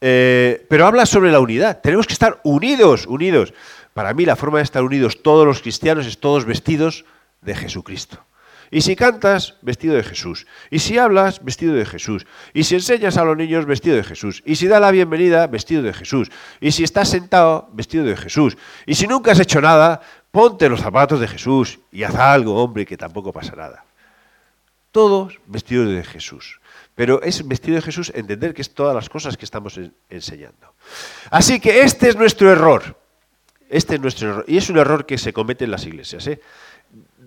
Eh, 0.00 0.66
pero 0.68 0.86
habla 0.86 1.06
sobre 1.06 1.32
la 1.32 1.40
unidad. 1.40 1.80
Tenemos 1.80 2.06
que 2.06 2.12
estar 2.12 2.40
unidos, 2.44 3.06
unidos. 3.06 3.52
Para 3.94 4.14
mí 4.14 4.24
la 4.24 4.36
forma 4.36 4.58
de 4.58 4.64
estar 4.64 4.82
unidos 4.82 5.22
todos 5.22 5.46
los 5.46 5.60
cristianos 5.60 6.06
es 6.06 6.18
todos 6.18 6.44
vestidos 6.44 7.04
de 7.40 7.54
Jesucristo. 7.54 8.24
Y 8.70 8.82
si 8.82 8.96
cantas, 8.96 9.56
vestido 9.62 9.94
de 9.94 10.02
Jesús. 10.02 10.46
Y 10.70 10.80
si 10.80 10.98
hablas, 10.98 11.42
vestido 11.42 11.74
de 11.74 11.86
Jesús. 11.86 12.26
Y 12.52 12.64
si 12.64 12.74
enseñas 12.74 13.16
a 13.16 13.24
los 13.24 13.36
niños, 13.36 13.64
vestido 13.64 13.96
de 13.96 14.04
Jesús. 14.04 14.42
Y 14.44 14.56
si 14.56 14.66
da 14.66 14.78
la 14.78 14.90
bienvenida, 14.90 15.46
vestido 15.46 15.82
de 15.82 15.94
Jesús. 15.94 16.30
Y 16.60 16.72
si 16.72 16.84
estás 16.84 17.08
sentado, 17.08 17.70
vestido 17.72 18.04
de 18.04 18.16
Jesús. 18.16 18.58
Y 18.84 18.94
si 18.94 19.06
nunca 19.06 19.32
has 19.32 19.40
hecho 19.40 19.62
nada, 19.62 20.02
ponte 20.30 20.68
los 20.68 20.80
zapatos 20.80 21.18
de 21.18 21.28
Jesús 21.28 21.78
y 21.90 22.02
haz 22.02 22.14
algo, 22.14 22.62
hombre, 22.62 22.84
que 22.84 22.98
tampoco 22.98 23.32
pasa 23.32 23.56
nada. 23.56 23.84
Todos 24.92 25.40
vestidos 25.46 25.88
de 25.88 26.04
Jesús. 26.04 26.60
Pero 26.98 27.22
es 27.22 27.46
vestido 27.46 27.76
de 27.76 27.82
Jesús 27.82 28.10
entender 28.12 28.52
que 28.52 28.62
es 28.62 28.74
todas 28.74 28.92
las 28.92 29.08
cosas 29.08 29.36
que 29.36 29.44
estamos 29.44 29.78
enseñando. 30.10 30.74
Así 31.30 31.60
que 31.60 31.82
este 31.82 32.08
es 32.08 32.16
nuestro 32.16 32.50
error. 32.50 32.98
Este 33.68 33.94
es 33.94 34.00
nuestro 34.00 34.30
error. 34.30 34.44
Y 34.48 34.56
es 34.56 34.68
un 34.68 34.78
error 34.78 35.06
que 35.06 35.16
se 35.16 35.32
comete 35.32 35.64
en 35.64 35.70
las 35.70 35.86
iglesias. 35.86 36.26
¿eh? 36.26 36.40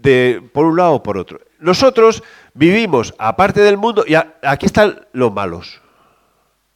de, 0.02 0.44
por 0.54 0.66
un 0.66 0.76
lado 0.76 0.96
o 0.96 1.04
por 1.04 1.18
otro. 1.18 1.40
Nosotros 1.60 2.22
vivimos 2.54 3.14
aparte 3.18 3.62
del 3.62 3.78
mundo 3.78 4.04
y 4.06 4.16
aquí 4.16 4.66
están 4.66 5.08
los 5.14 5.32
malos. 5.32 5.82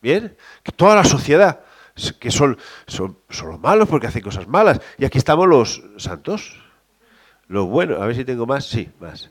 ¿Bien? 0.02 0.38
Toda 0.78 0.96
la 0.96 1.04
sociedad, 1.04 1.62
que 2.20 2.32
son, 2.32 2.58
son, 2.88 3.18
los 3.30 3.60
malos 3.60 3.90
porque 3.90 4.08
hacen 4.08 4.22
cosas 4.22 4.48
malas. 4.48 4.80
Y 4.98 5.06
aquí 5.06 5.18
estamos 5.18 5.48
los 5.48 5.84
santos. 5.98 6.62
Los 7.48 7.68
buenos. 7.68 8.02
A 8.02 8.06
ver 8.06 8.16
si 8.16 8.24
tengo 8.24 8.46
más. 8.46 8.66
Sí, 8.66 8.90
más. 9.00 9.30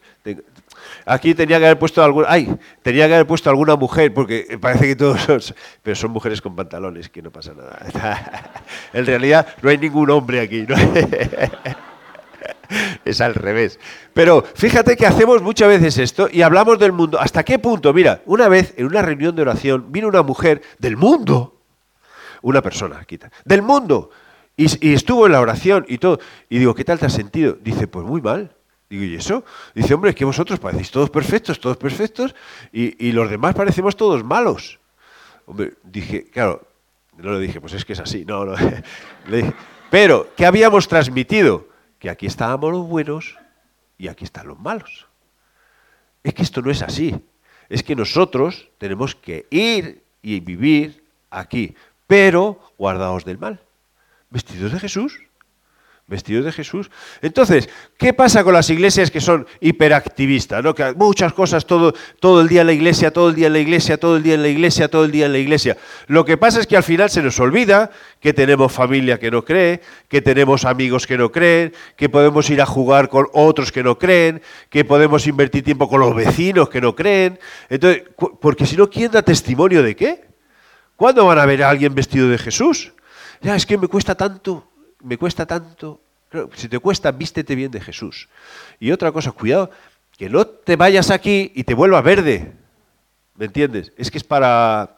Aquí 1.04 1.34
tenía 1.34 1.58
que 1.58 1.66
haber 1.66 1.78
puesto 1.78 2.02
alguna. 2.02 2.26
Ay, 2.30 2.54
tenía 2.82 3.06
que 3.06 3.14
haber 3.14 3.26
puesto 3.26 3.50
alguna 3.50 3.76
mujer, 3.76 4.12
porque 4.12 4.58
parece 4.60 4.88
que 4.88 4.96
todos 4.96 5.20
son. 5.20 5.40
Pero 5.82 5.96
son 5.96 6.10
mujeres 6.10 6.40
con 6.40 6.56
pantalones, 6.56 7.08
que 7.08 7.22
no 7.22 7.30
pasa 7.30 7.52
nada. 7.54 8.52
en 8.92 9.06
realidad 9.06 9.46
no 9.62 9.70
hay 9.70 9.78
ningún 9.78 10.10
hombre 10.10 10.40
aquí. 10.40 10.66
¿no? 10.68 10.74
es 13.04 13.20
al 13.20 13.34
revés. 13.34 13.78
Pero 14.12 14.44
fíjate 14.54 14.96
que 14.96 15.06
hacemos 15.06 15.42
muchas 15.42 15.68
veces 15.68 15.98
esto 15.98 16.28
y 16.30 16.42
hablamos 16.42 16.78
del 16.78 16.92
mundo. 16.92 17.20
¿Hasta 17.20 17.42
qué 17.42 17.58
punto? 17.58 17.92
Mira, 17.92 18.22
una 18.26 18.48
vez 18.48 18.74
en 18.76 18.86
una 18.86 19.02
reunión 19.02 19.34
de 19.34 19.42
oración 19.42 19.86
vino 19.90 20.08
una 20.08 20.22
mujer 20.22 20.62
del 20.78 20.96
mundo, 20.96 21.60
una 22.42 22.62
persona, 22.62 23.04
quita, 23.04 23.30
del 23.44 23.62
mundo, 23.62 24.10
y, 24.56 24.94
estuvo 24.94 25.26
en 25.26 25.32
la 25.32 25.40
oración 25.40 25.84
y 25.88 25.98
todo. 25.98 26.20
Y 26.48 26.58
digo, 26.58 26.74
¿qué 26.74 26.84
tal 26.84 26.98
te 26.98 27.06
has 27.06 27.12
sentido? 27.12 27.56
Dice, 27.60 27.88
pues 27.88 28.06
muy 28.06 28.20
mal. 28.20 28.54
Digo, 28.94 29.12
¿y 29.12 29.16
eso? 29.16 29.44
Dice, 29.74 29.94
hombre, 29.94 30.10
es 30.10 30.16
que 30.16 30.24
vosotros 30.24 30.60
parecéis 30.60 30.90
todos 30.90 31.10
perfectos, 31.10 31.58
todos 31.58 31.76
perfectos, 31.76 32.34
y, 32.72 33.12
los 33.12 33.28
demás 33.28 33.54
parecemos 33.54 33.96
todos 33.96 34.22
malos. 34.22 34.78
Hombre, 35.46 35.74
dije, 35.82 36.30
claro, 36.30 36.66
no 37.16 37.32
le 37.32 37.40
dije, 37.40 37.60
pues 37.60 37.72
es 37.72 37.84
que 37.84 37.94
es 37.94 38.00
así, 38.00 38.24
no, 38.24 38.44
no. 38.44 38.54
Dije, 39.28 39.52
pero, 39.90 40.28
¿qué 40.36 40.46
habíamos 40.46 40.88
transmitido? 40.88 41.68
que 42.04 42.10
aquí 42.10 42.26
estábamos 42.26 42.70
los 42.70 42.86
buenos 42.86 43.34
y 43.96 44.08
aquí 44.08 44.24
están 44.24 44.46
los 44.46 44.60
malos. 44.60 45.06
Es 46.22 46.34
que 46.34 46.42
esto 46.42 46.60
no 46.60 46.70
es 46.70 46.82
así. 46.82 47.18
Es 47.70 47.82
que 47.82 47.96
nosotros 47.96 48.68
tenemos 48.76 49.14
que 49.14 49.46
ir 49.48 50.04
y 50.20 50.40
vivir 50.40 51.02
aquí, 51.30 51.74
pero 52.06 52.60
guardados 52.76 53.24
del 53.24 53.38
mal, 53.38 53.58
vestidos 54.28 54.72
de 54.72 54.80
Jesús 54.80 55.18
vestidos 56.06 56.44
de 56.44 56.52
Jesús. 56.52 56.90
Entonces, 57.22 57.68
¿qué 57.96 58.12
pasa 58.12 58.44
con 58.44 58.52
las 58.52 58.68
iglesias 58.68 59.10
que 59.10 59.20
son 59.20 59.46
hiperactivistas? 59.60 60.62
¿no? 60.62 60.74
Que 60.74 60.92
muchas 60.92 61.32
cosas 61.32 61.64
todo, 61.64 61.94
todo 62.20 62.42
el 62.42 62.48
día 62.48 62.60
en 62.60 62.66
la 62.66 62.74
iglesia, 62.74 63.10
todo 63.10 63.30
el 63.30 63.34
día 63.34 63.46
en 63.46 63.54
la 63.54 63.58
iglesia, 63.58 63.96
todo 63.98 64.16
el 64.16 64.22
día 64.22 64.34
en 64.34 64.42
la 64.42 64.48
iglesia, 64.48 64.88
todo 64.88 65.04
el 65.04 65.10
día 65.10 65.26
en 65.26 65.32
la 65.32 65.38
iglesia. 65.38 65.78
Lo 66.06 66.24
que 66.24 66.36
pasa 66.36 66.60
es 66.60 66.66
que 66.66 66.76
al 66.76 66.82
final 66.82 67.08
se 67.08 67.22
nos 67.22 67.40
olvida 67.40 67.90
que 68.20 68.34
tenemos 68.34 68.70
familia 68.70 69.18
que 69.18 69.30
no 69.30 69.44
cree, 69.44 69.80
que 70.08 70.20
tenemos 70.20 70.66
amigos 70.66 71.06
que 71.06 71.16
no 71.16 71.32
creen, 71.32 71.72
que 71.96 72.10
podemos 72.10 72.50
ir 72.50 72.60
a 72.60 72.66
jugar 72.66 73.08
con 73.08 73.26
otros 73.32 73.72
que 73.72 73.82
no 73.82 73.98
creen, 73.98 74.42
que 74.68 74.84
podemos 74.84 75.26
invertir 75.26 75.64
tiempo 75.64 75.88
con 75.88 76.00
los 76.00 76.14
vecinos 76.14 76.68
que 76.68 76.82
no 76.82 76.94
creen. 76.94 77.38
Entonces, 77.70 78.02
porque 78.42 78.66
si 78.66 78.76
no, 78.76 78.90
¿quién 78.90 79.10
da 79.10 79.22
testimonio 79.22 79.82
de 79.82 79.96
qué? 79.96 80.24
¿Cuándo 80.96 81.24
van 81.24 81.38
a 81.38 81.46
ver 81.46 81.62
a 81.62 81.70
alguien 81.70 81.94
vestido 81.94 82.28
de 82.28 82.36
Jesús? 82.36 82.92
Ya, 83.40 83.56
es 83.56 83.64
que 83.64 83.78
me 83.78 83.88
cuesta 83.88 84.14
tanto 84.14 84.73
me 85.04 85.18
cuesta 85.18 85.46
tanto. 85.46 86.00
si 86.54 86.68
te 86.68 86.78
cuesta, 86.78 87.12
vístete 87.12 87.54
bien 87.54 87.70
de 87.70 87.80
Jesús. 87.80 88.28
Y 88.80 88.90
otra 88.90 89.12
cosa, 89.12 89.30
cuidado, 89.30 89.70
que 90.18 90.28
no 90.28 90.46
te 90.46 90.76
vayas 90.76 91.10
aquí 91.10 91.52
y 91.54 91.64
te 91.64 91.74
vuelvas 91.74 92.02
verde. 92.02 92.52
¿Me 93.36 93.46
entiendes? 93.46 93.92
Es 93.96 94.10
que 94.10 94.18
es 94.18 94.24
para. 94.24 94.96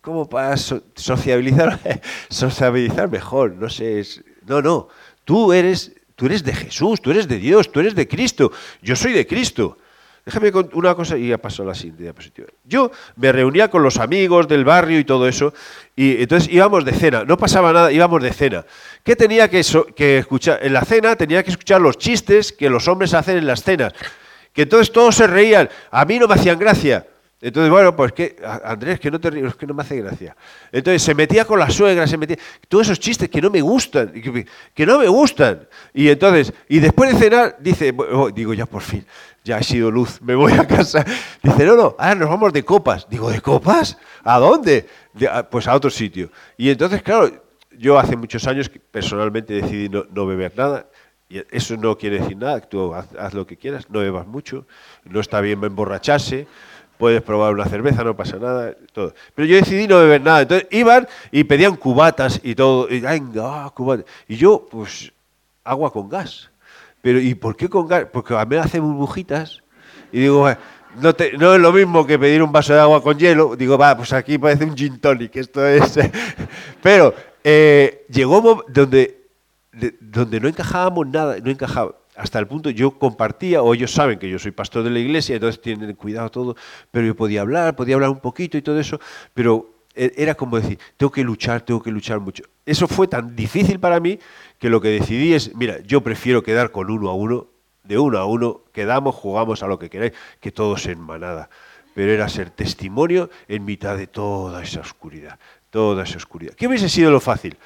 ¿Cómo 0.00 0.28
para 0.28 0.56
sociabilizar, 0.56 1.78
sociabilizar 2.28 3.10
mejor? 3.10 3.54
No 3.54 3.68
sé. 3.68 4.02
no, 4.46 4.62
no. 4.62 4.88
Tú 5.24 5.52
eres, 5.52 5.92
tú 6.16 6.26
eres 6.26 6.42
de 6.42 6.54
Jesús, 6.54 7.00
tú 7.00 7.10
eres 7.10 7.28
de 7.28 7.38
Dios, 7.38 7.70
tú 7.70 7.80
eres 7.80 7.94
de 7.94 8.08
Cristo. 8.08 8.50
Yo 8.80 8.96
soy 8.96 9.12
de 9.12 9.26
Cristo. 9.26 9.78
Déjame 10.24 10.52
contar 10.52 10.76
una 10.76 10.94
cosa 10.94 11.18
y 11.18 11.28
ya 11.28 11.38
paso 11.38 11.64
a 11.64 11.66
la 11.66 11.74
siguiente 11.74 12.04
diapositiva. 12.04 12.46
Yo 12.64 12.92
me 13.16 13.32
reunía 13.32 13.68
con 13.68 13.82
los 13.82 13.98
amigos 13.98 14.46
del 14.46 14.64
barrio 14.64 15.00
y 15.00 15.04
todo 15.04 15.26
eso, 15.26 15.52
y 15.96 16.22
entonces 16.22 16.52
íbamos 16.52 16.84
de 16.84 16.92
cena, 16.92 17.24
no 17.24 17.36
pasaba 17.36 17.72
nada, 17.72 17.90
íbamos 17.90 18.22
de 18.22 18.32
cena. 18.32 18.64
¿Qué 19.02 19.16
tenía 19.16 19.50
que, 19.50 19.62
que 19.96 20.18
escuchar? 20.18 20.60
En 20.62 20.74
la 20.74 20.84
cena 20.84 21.16
tenía 21.16 21.42
que 21.42 21.50
escuchar 21.50 21.80
los 21.80 21.98
chistes 21.98 22.52
que 22.52 22.70
los 22.70 22.86
hombres 22.86 23.14
hacen 23.14 23.36
en 23.36 23.46
las 23.46 23.64
cenas. 23.64 23.94
Que 24.52 24.62
entonces 24.62 24.92
todos 24.92 25.16
se 25.16 25.26
reían, 25.26 25.68
a 25.90 26.04
mí 26.04 26.18
no 26.20 26.28
me 26.28 26.34
hacían 26.34 26.58
gracia. 26.58 27.06
Entonces, 27.44 27.72
bueno, 27.72 27.96
pues 27.96 28.12
que, 28.12 28.36
Andrés, 28.64 29.00
que 29.00 29.10
no 29.10 29.18
te 29.18 29.30
que 29.30 29.66
no 29.66 29.74
me 29.74 29.82
hace 29.82 30.00
gracia. 30.00 30.36
Entonces 30.70 31.02
se 31.02 31.12
metía 31.12 31.44
con 31.44 31.58
la 31.58 31.68
suegra, 31.68 32.06
se 32.06 32.16
metía, 32.16 32.36
todos 32.68 32.86
esos 32.86 33.00
chistes 33.00 33.28
que 33.28 33.42
no 33.42 33.50
me 33.50 33.60
gustan, 33.60 34.12
que, 34.72 34.86
no 34.86 35.00
me 35.00 35.08
gustan. 35.08 35.66
Y 35.92 36.08
entonces, 36.08 36.52
y 36.68 36.78
después 36.78 37.12
de 37.12 37.18
cenar, 37.18 37.56
dice, 37.58 37.92
oh, 38.12 38.30
digo 38.30 38.54
ya 38.54 38.64
por 38.64 38.82
fin, 38.82 39.04
ya 39.42 39.58
he 39.58 39.64
sido 39.64 39.90
luz, 39.90 40.22
me 40.22 40.36
voy 40.36 40.52
a 40.52 40.68
casa. 40.68 41.04
Dice, 41.42 41.66
no, 41.66 41.74
no, 41.74 41.96
ahora 41.98 42.14
nos 42.14 42.28
vamos 42.28 42.52
de 42.52 42.62
copas. 42.62 43.08
Digo, 43.10 43.28
¿de 43.28 43.40
copas? 43.40 43.98
¿A 44.22 44.38
dónde? 44.38 44.86
pues 45.50 45.66
a 45.66 45.74
otro 45.74 45.90
sitio. 45.90 46.30
Y 46.56 46.70
entonces, 46.70 47.02
claro, 47.02 47.28
yo 47.76 47.98
hace 47.98 48.16
muchos 48.16 48.46
años 48.46 48.70
personalmente 48.92 49.54
decidí 49.54 49.88
no, 49.88 50.26
beber 50.26 50.52
nada. 50.56 50.86
Y 51.28 51.42
eso 51.50 51.76
no 51.76 51.98
quiere 51.98 52.20
decir 52.20 52.36
nada, 52.36 52.60
tú 52.60 52.94
haz, 52.94 53.08
haz, 53.18 53.34
lo 53.34 53.46
que 53.46 53.56
quieras, 53.56 53.88
no 53.88 54.00
bebas 54.00 54.26
mucho, 54.26 54.66
no 55.04 55.18
está 55.18 55.40
bien 55.40 55.64
emborracharse, 55.64 56.46
puedes 57.02 57.20
probar 57.20 57.52
una 57.52 57.64
cerveza, 57.64 58.04
no 58.04 58.14
pasa 58.14 58.36
nada, 58.36 58.76
todo. 58.92 59.12
Pero 59.34 59.48
yo 59.48 59.56
decidí 59.56 59.88
no 59.88 59.98
beber 59.98 60.20
nada. 60.20 60.42
Entonces 60.42 60.68
iban 60.70 61.08
y 61.32 61.42
pedían 61.42 61.74
cubatas 61.74 62.38
y 62.44 62.54
todo, 62.54 62.88
y 62.88 63.00
venga, 63.00 63.66
ah, 63.66 63.72
Y 64.28 64.36
yo, 64.36 64.68
pues, 64.70 65.12
agua 65.64 65.92
con 65.92 66.08
gas. 66.08 66.48
Pero, 67.00 67.18
¿y 67.18 67.34
por 67.34 67.56
qué 67.56 67.68
con 67.68 67.88
gas? 67.88 68.06
Porque 68.12 68.36
a 68.36 68.44
mí 68.44 68.54
me 68.54 68.62
hace 68.62 68.78
burbujitas 68.78 69.64
y 70.12 70.20
digo, 70.20 70.48
no, 71.00 71.12
no, 71.40 71.54
es 71.56 71.60
lo 71.60 71.72
mismo 71.72 72.06
que 72.06 72.20
pedir 72.20 72.40
un 72.40 72.52
vaso 72.52 72.72
de 72.72 72.78
agua 72.78 73.02
con 73.02 73.18
hielo. 73.18 73.56
Digo, 73.56 73.76
va, 73.76 73.96
pues 73.96 74.12
aquí 74.12 74.38
parece 74.38 74.62
un 74.62 74.76
gin 74.76 75.00
tonic, 75.00 75.34
esto 75.34 75.66
es... 75.66 75.98
Pero 76.84 77.12
eh, 77.42 78.06
llegó 78.10 78.64
donde, 78.68 79.24
donde 79.98 80.38
no 80.38 80.46
encajábamos 80.46 81.08
nada, 81.08 81.36
no 81.42 81.50
encajaba. 81.50 81.96
Hasta 82.16 82.38
el 82.38 82.46
punto, 82.46 82.68
yo 82.70 82.98
compartía, 82.98 83.62
o 83.62 83.72
ellos 83.72 83.92
saben 83.92 84.18
que 84.18 84.28
yo 84.28 84.38
soy 84.38 84.50
pastor 84.50 84.82
de 84.82 84.90
la 84.90 84.98
iglesia, 84.98 85.34
entonces 85.34 85.62
tienen 85.62 85.94
cuidado 85.94 86.30
todo, 86.30 86.56
pero 86.90 87.06
yo 87.06 87.16
podía 87.16 87.40
hablar, 87.40 87.74
podía 87.74 87.94
hablar 87.94 88.10
un 88.10 88.20
poquito 88.20 88.58
y 88.58 88.62
todo 88.62 88.78
eso, 88.78 89.00
pero 89.32 89.72
e, 89.94 90.12
era 90.16 90.34
como 90.34 90.58
decir, 90.58 90.78
tengo 90.96 91.10
que 91.10 91.24
luchar, 91.24 91.62
tengo 91.62 91.82
que 91.82 91.90
luchar 91.90 92.20
mucho. 92.20 92.44
Eso 92.66 92.86
fue 92.86 93.08
tan 93.08 93.34
difícil 93.34 93.80
para 93.80 93.98
mí 93.98 94.18
que 94.58 94.68
lo 94.68 94.80
que 94.80 94.88
decidí 94.88 95.32
es, 95.32 95.54
mira, 95.54 95.80
yo 95.80 96.02
prefiero 96.02 96.42
quedar 96.42 96.70
con 96.70 96.90
uno 96.90 97.08
a 97.08 97.14
uno, 97.14 97.48
de 97.84 97.98
uno 97.98 98.18
a 98.18 98.26
uno, 98.26 98.62
quedamos, 98.72 99.14
jugamos 99.14 99.62
a 99.62 99.66
lo 99.66 99.78
que 99.78 99.90
queráis, 99.90 100.12
que 100.40 100.52
todos 100.52 100.86
en 100.86 101.00
manada. 101.00 101.48
Pero 101.94 102.12
era 102.12 102.28
ser 102.28 102.50
testimonio 102.50 103.28
en 103.48 103.64
mitad 103.64 103.96
de 103.96 104.06
toda 104.06 104.62
esa 104.62 104.80
oscuridad, 104.80 105.38
toda 105.70 106.04
esa 106.04 106.16
oscuridad. 106.16 106.54
¿Qué 106.54 106.66
hubiese 106.66 106.88
sido 106.88 107.10
lo 107.10 107.20
fácil? 107.20 107.56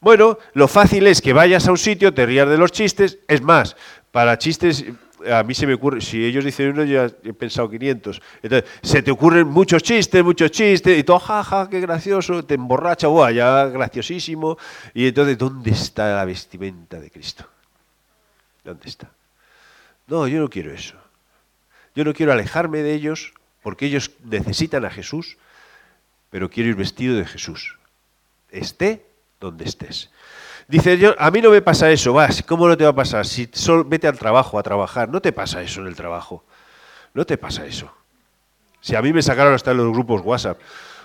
Bueno, 0.00 0.38
lo 0.54 0.66
fácil 0.66 1.06
es 1.06 1.20
que 1.20 1.32
vayas 1.32 1.68
a 1.68 1.70
un 1.70 1.78
sitio, 1.78 2.14
te 2.14 2.24
rías 2.26 2.48
de 2.48 2.56
los 2.56 2.72
chistes, 2.72 3.18
es 3.28 3.42
más, 3.42 3.76
para 4.10 4.38
chistes 4.38 4.84
a 5.28 5.42
mí 5.42 5.54
se 5.54 5.66
me 5.66 5.74
ocurre, 5.74 6.00
si 6.00 6.24
ellos 6.24 6.44
dicen 6.44 6.70
uno, 6.70 6.84
ya 6.84 7.10
he 7.24 7.32
pensado 7.32 7.68
500. 7.68 8.20
Entonces, 8.42 8.70
se 8.82 9.02
te 9.02 9.10
ocurren 9.10 9.46
muchos 9.46 9.82
chistes, 9.82 10.24
muchos 10.24 10.50
chistes, 10.50 10.98
y 10.98 11.04
todo, 11.04 11.18
jaja, 11.18 11.68
qué 11.68 11.80
gracioso, 11.80 12.44
te 12.44 12.54
emborracha, 12.54 13.06
guau, 13.08 13.32
ya 13.32 13.66
graciosísimo. 13.66 14.56
Y 14.94 15.08
entonces, 15.08 15.36
¿dónde 15.36 15.70
está 15.70 16.14
la 16.14 16.24
vestimenta 16.24 16.98
de 16.98 17.10
Cristo? 17.10 17.46
¿Dónde 18.64 18.88
está? 18.88 19.10
No, 20.06 20.26
yo 20.26 20.40
no 20.40 20.48
quiero 20.48 20.72
eso. 20.72 20.96
Yo 21.94 22.04
no 22.04 22.14
quiero 22.14 22.32
alejarme 22.32 22.82
de 22.82 22.94
ellos, 22.94 23.32
porque 23.62 23.86
ellos 23.86 24.12
necesitan 24.24 24.84
a 24.84 24.90
Jesús, 24.90 25.36
pero 26.30 26.48
quiero 26.48 26.70
ir 26.70 26.76
vestido 26.76 27.16
de 27.16 27.26
Jesús. 27.26 27.76
Esté 28.50 29.04
donde 29.40 29.64
estés. 29.64 30.10
Dice, 30.68 30.98
yo, 30.98 31.14
a 31.18 31.30
mí 31.30 31.40
no 31.40 31.50
me 31.50 31.62
pasa 31.62 31.90
eso, 31.90 32.12
vas, 32.12 32.44
¿cómo 32.44 32.68
no 32.68 32.76
te 32.76 32.84
va 32.84 32.90
a 32.90 32.94
pasar? 32.94 33.26
Si 33.26 33.48
solo 33.52 33.84
vete 33.84 34.06
al 34.06 34.18
trabajo 34.18 34.58
a 34.58 34.62
trabajar, 34.62 35.08
no 35.08 35.20
te 35.20 35.32
pasa 35.32 35.62
eso 35.62 35.80
en 35.80 35.88
el 35.88 35.96
trabajo. 35.96 36.44
No 37.12 37.26
te 37.26 37.36
pasa 37.36 37.66
eso. 37.66 37.92
Si 38.80 38.94
a 38.94 39.02
mí 39.02 39.12
me 39.12 39.22
sacaron 39.22 39.52
hasta 39.52 39.74
los 39.74 39.92
grupos 39.92 40.22
WhatsApp, 40.24 40.58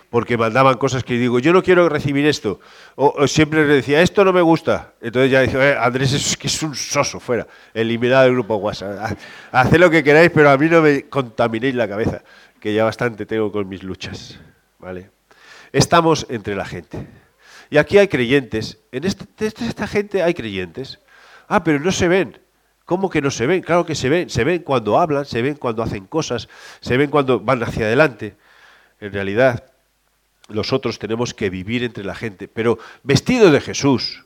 porque 0.10 0.38
mandaban 0.38 0.78
cosas 0.78 1.04
que 1.04 1.16
digo, 1.16 1.40
yo 1.40 1.52
no 1.52 1.64
quiero 1.64 1.90
recibir 1.90 2.26
esto. 2.26 2.60
O, 2.96 3.28
siempre 3.28 3.68
le 3.68 3.74
decía, 3.74 4.02
esto 4.02 4.24
no 4.24 4.32
me 4.32 4.42
gusta. 4.42 4.94
Entonces 5.02 5.32
ya 5.32 5.42
dije, 5.42 5.72
eh, 5.72 5.78
Andrés 5.78 6.14
es 6.14 6.38
que 6.38 6.48
es 6.48 6.62
un 6.64 6.76
soso, 6.76 7.20
fuera, 7.20 7.48
eliminado 7.74 8.24
del 8.24 8.34
grupo 8.34 8.56
WhatsApp. 8.58 9.18
Haced 9.52 9.78
lo 9.78 9.90
que 9.90 10.04
queráis, 10.04 10.32
pero 10.34 10.52
a 10.52 10.58
mí 10.58 10.70
no 10.70 10.82
me 10.82 11.10
contaminéis 11.10 11.76
la 11.76 11.88
cabeza, 11.88 12.22
que 12.60 12.74
ya 12.74 12.84
bastante 12.84 13.26
tengo 13.26 13.52
con 13.52 13.68
mis 13.68 13.84
luchas. 13.84 14.40
¿Vale? 14.80 15.10
Estamos 15.72 16.28
entre 16.30 16.56
la 16.56 16.66
gente. 16.66 17.25
Y 17.76 17.78
aquí 17.78 17.98
hay 17.98 18.08
creyentes. 18.08 18.78
En 18.94 19.04
este, 19.04 19.26
esta 19.48 19.86
gente 19.86 20.24
hay 20.24 20.34
creyentes. 20.34 20.98
Ah, 21.50 21.62
pero 21.62 21.78
no 21.78 21.92
se 21.92 22.08
ven. 22.08 22.40
¿Cómo 22.86 23.10
que 23.10 23.22
no 23.22 23.30
se 23.30 23.48
ven? 23.48 23.62
Claro 23.64 23.86
que 23.86 23.96
se 23.96 24.08
ven. 24.08 24.30
Se 24.30 24.46
ven 24.46 24.62
cuando 24.62 24.98
hablan, 24.98 25.26
se 25.26 25.42
ven 25.42 25.56
cuando 25.56 25.84
hacen 25.84 26.06
cosas, 26.06 26.48
se 26.80 26.96
ven 26.96 27.10
cuando 27.10 27.42
van 27.42 27.62
hacia 27.62 27.88
adelante. 27.88 28.38
En 29.02 29.12
realidad, 29.12 29.66
nosotros 30.48 31.00
tenemos 31.00 31.34
que 31.34 31.50
vivir 31.50 31.84
entre 31.84 32.06
la 32.06 32.16
gente, 32.16 32.48
pero 32.48 32.80
vestidos 33.04 33.52
de 33.52 33.60
Jesús. 33.60 34.24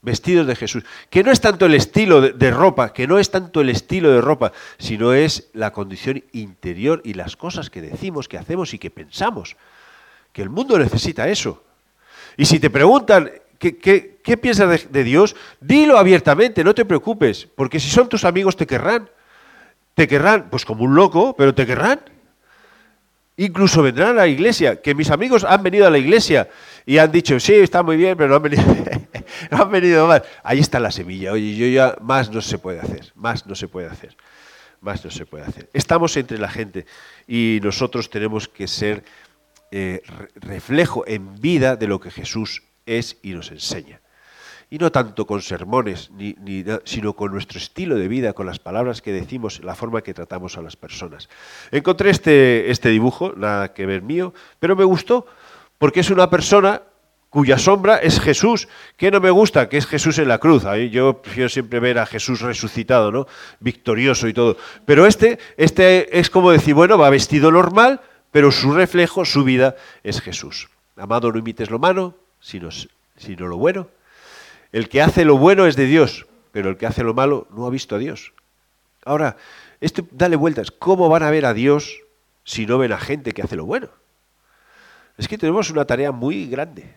Vestidos 0.00 0.46
de 0.46 0.54
Jesús. 0.54 0.84
Que 1.10 1.24
no 1.24 1.32
es 1.32 1.40
tanto 1.40 1.66
el 1.66 1.74
estilo 1.74 2.20
de 2.20 2.50
ropa, 2.52 2.92
que 2.92 3.08
no 3.08 3.18
es 3.18 3.32
tanto 3.32 3.62
el 3.62 3.70
estilo 3.70 4.12
de 4.12 4.20
ropa, 4.20 4.52
sino 4.78 5.12
es 5.12 5.50
la 5.54 5.72
condición 5.72 6.22
interior 6.30 7.02
y 7.04 7.14
las 7.14 7.34
cosas 7.34 7.68
que 7.68 7.82
decimos, 7.82 8.28
que 8.28 8.38
hacemos 8.38 8.72
y 8.74 8.78
que 8.78 8.92
pensamos. 8.92 9.56
Que 10.32 10.42
el 10.42 10.50
mundo 10.50 10.78
necesita 10.78 11.28
eso. 11.28 11.64
Y 12.36 12.44
si 12.44 12.58
te 12.58 12.70
preguntan 12.70 13.30
qué, 13.58 14.38
piensas 14.40 14.90
de, 14.90 15.04
Dios, 15.04 15.36
dilo 15.60 15.98
abiertamente, 15.98 16.64
no 16.64 16.74
te 16.74 16.84
preocupes, 16.84 17.46
porque 17.54 17.78
si 17.78 17.90
son 17.90 18.08
tus 18.08 18.24
amigos 18.24 18.56
te 18.56 18.66
querrán. 18.66 19.08
Te 19.94 20.08
querrán, 20.08 20.48
pues 20.50 20.64
como 20.64 20.84
un 20.84 20.94
loco, 20.94 21.34
pero 21.36 21.54
te 21.54 21.66
querrán. 21.66 22.00
Incluso 23.36 23.82
vendrán 23.82 24.10
a 24.10 24.20
la 24.20 24.26
iglesia, 24.26 24.80
que 24.80 24.94
mis 24.94 25.10
amigos 25.10 25.44
han 25.44 25.62
venido 25.62 25.86
a 25.86 25.90
la 25.90 25.98
iglesia 25.98 26.48
y 26.86 26.98
han 26.98 27.10
dicho, 27.10 27.38
sí, 27.40 27.54
está 27.54 27.82
muy 27.82 27.96
bien, 27.96 28.16
pero 28.16 28.30
no 28.30 28.36
han 28.36 28.42
venido, 28.42 28.62
no 29.50 29.62
han 29.62 29.70
venido. 29.70 30.22
Ahí 30.42 30.60
está 30.60 30.80
la 30.80 30.90
semilla. 30.90 31.32
Oye, 31.32 31.54
yo 31.54 31.66
ya 31.66 31.96
más 32.00 32.30
no 32.30 32.40
se 32.40 32.58
puede 32.58 32.80
hacer, 32.80 33.12
más 33.14 33.46
no 33.46 33.54
se 33.54 33.68
puede 33.68 33.88
hacer, 33.88 34.16
más 34.80 35.04
no 35.04 35.10
se 35.10 35.26
puede 35.26 35.44
hacer. 35.44 35.68
Estamos 35.72 36.16
entre 36.16 36.38
la 36.38 36.48
gente 36.48 36.86
y 37.26 37.60
nosotros 37.62 38.10
tenemos 38.10 38.48
que 38.48 38.66
ser 38.66 39.02
eh, 39.72 40.02
reflejo 40.34 41.02
en 41.06 41.40
vida 41.40 41.76
de 41.76 41.86
lo 41.86 41.98
que 41.98 42.10
Jesús 42.10 42.62
es 42.84 43.16
y 43.22 43.32
nos 43.32 43.50
enseña. 43.50 44.02
Y 44.68 44.76
no 44.76 44.92
tanto 44.92 45.26
con 45.26 45.40
sermones, 45.40 46.10
ni, 46.10 46.34
sino 46.84 47.14
con 47.14 47.32
nuestro 47.32 47.58
estilo 47.58 47.96
de 47.96 48.06
vida, 48.06 48.34
con 48.34 48.44
las 48.44 48.58
palabras 48.58 49.00
que 49.00 49.12
decimos, 49.12 49.64
la 49.64 49.74
forma 49.74 50.02
que 50.02 50.12
tratamos 50.12 50.58
a 50.58 50.62
las 50.62 50.76
personas. 50.76 51.30
Encontré 51.70 52.10
este, 52.10 52.70
este 52.70 52.90
dibujo, 52.90 53.32
nada 53.34 53.72
que 53.72 53.86
ver 53.86 54.02
mío, 54.02 54.34
pero 54.58 54.76
me 54.76 54.84
gustó 54.84 55.26
porque 55.78 56.00
es 56.00 56.10
una 56.10 56.28
persona 56.28 56.82
cuya 57.30 57.56
sombra 57.56 57.96
es 57.96 58.20
Jesús. 58.20 58.68
que 58.98 59.10
no 59.10 59.18
me 59.20 59.30
gusta? 59.30 59.70
Que 59.70 59.78
es 59.78 59.86
Jesús 59.86 60.18
en 60.18 60.28
la 60.28 60.36
cruz. 60.36 60.64
Yo 60.90 61.22
prefiero 61.22 61.48
siempre 61.48 61.80
ver 61.80 61.98
a 61.98 62.04
Jesús 62.04 62.42
resucitado, 62.42 63.10
¿no? 63.10 63.26
Victorioso 63.58 64.28
y 64.28 64.34
todo. 64.34 64.58
Pero 64.84 65.06
este, 65.06 65.38
este 65.56 66.18
es 66.18 66.28
como 66.28 66.50
decir, 66.50 66.74
bueno, 66.74 66.98
va 66.98 67.08
vestido 67.08 67.50
normal, 67.50 68.02
pero 68.32 68.50
su 68.50 68.72
reflejo, 68.72 69.24
su 69.24 69.44
vida, 69.44 69.76
es 70.02 70.20
Jesús. 70.20 70.68
Amado, 70.96 71.30
no 71.30 71.38
imites 71.38 71.70
lo 71.70 71.78
malo, 71.78 72.18
sino, 72.40 72.70
sino 73.16 73.46
lo 73.46 73.58
bueno. 73.58 73.88
El 74.72 74.88
que 74.88 75.02
hace 75.02 75.24
lo 75.24 75.36
bueno 75.36 75.66
es 75.66 75.76
de 75.76 75.84
Dios, 75.84 76.26
pero 76.50 76.70
el 76.70 76.78
que 76.78 76.86
hace 76.86 77.04
lo 77.04 77.14
malo 77.14 77.46
no 77.50 77.66
ha 77.66 77.70
visto 77.70 77.94
a 77.94 77.98
Dios. 77.98 78.32
Ahora, 79.04 79.36
esto, 79.80 80.06
dale 80.10 80.36
vueltas. 80.36 80.70
¿Cómo 80.70 81.10
van 81.10 81.22
a 81.22 81.30
ver 81.30 81.44
a 81.44 81.52
Dios 81.52 82.00
si 82.44 82.66
no 82.66 82.78
ven 82.78 82.92
a 82.92 82.98
gente 82.98 83.32
que 83.32 83.42
hace 83.42 83.54
lo 83.56 83.66
bueno? 83.66 83.90
Es 85.18 85.28
que 85.28 85.36
tenemos 85.36 85.68
una 85.70 85.84
tarea 85.84 86.10
muy 86.10 86.46
grande, 86.46 86.96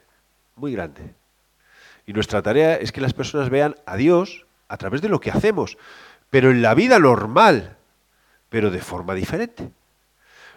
muy 0.56 0.72
grande. 0.72 1.14
Y 2.08 2.14
nuestra 2.14 2.42
tarea 2.42 2.76
es 2.76 2.94
que 2.94 3.02
las 3.02 3.14
personas 3.14 3.50
vean 3.50 3.76
a 3.86 3.98
Dios 3.98 4.46
a 4.70 4.78
través 4.78 5.02
de 5.02 5.10
lo 5.10 5.20
que 5.20 5.32
hacemos, 5.32 5.78
pero 6.30 6.50
en 6.50 6.62
la 6.62 6.76
vida 6.76 6.98
normal, 6.98 7.76
pero 8.50 8.72
de 8.72 8.80
forma 8.80 9.16
diferente 9.16 9.70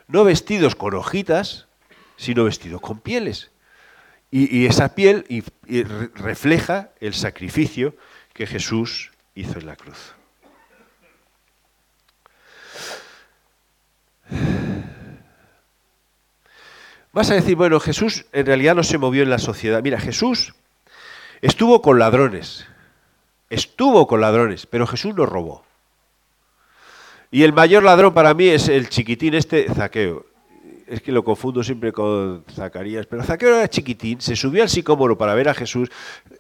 no 0.09 0.25
vestidos 0.25 0.75
con 0.75 0.95
hojitas, 0.95 1.67
sino 2.17 2.45
vestidos 2.45 2.81
con 2.81 2.99
pieles. 3.01 3.51
Y, 4.31 4.67
esa 4.67 4.95
piel 4.95 5.25
refleja 6.15 6.91
el 7.01 7.15
sacrificio 7.15 7.95
que 8.35 8.47
Jesús 8.47 9.11
hizo 9.35 9.59
en 9.59 9.67
la 9.67 9.77
cruz. 9.77 10.15
Vas 17.13 17.31
a 17.31 17.35
decir, 17.35 17.57
bueno, 17.57 17.81
Jesús 17.81 18.27
en 18.33 18.45
realidad 18.45 18.75
no 18.75 18.83
se 18.83 18.99
movió 18.99 19.23
en 19.23 19.31
la 19.31 19.39
sociedad. 19.39 19.83
Mira, 19.83 19.99
Jesús 19.99 20.55
estuvo 21.41 21.81
con 21.81 21.99
ladrones, 21.99 22.67
estuvo 23.49 24.07
con 24.07 24.21
ladrones, 24.21 24.67
pero 24.67 24.87
Jesús 24.87 25.15
no 25.15 25.25
robó. 25.25 25.65
Y 27.31 27.43
el 27.43 27.53
mayor 27.53 27.83
ladrón 27.83 28.15
para 28.15 28.33
mí 28.33 28.49
es 28.49 28.69
el 28.69 28.89
chiquitín 28.89 29.35
este, 29.35 29.67
Zaqueo. 29.73 30.25
Es 30.87 31.03
que 31.03 31.13
lo 31.13 31.23
confundo 31.23 31.63
siempre 31.63 31.93
con 31.93 32.45
Zacarías, 32.51 33.05
pero 33.05 33.23
Zaqueo 33.23 33.57
era 33.57 33.69
chiquitín, 33.69 34.23
se 34.23 34.35
subió 34.35 34.63
al 34.63 34.71
sicómoro 34.71 35.19
para 35.19 35.35
ver 35.35 35.51
a 35.51 35.55
Jesús. 35.55 35.91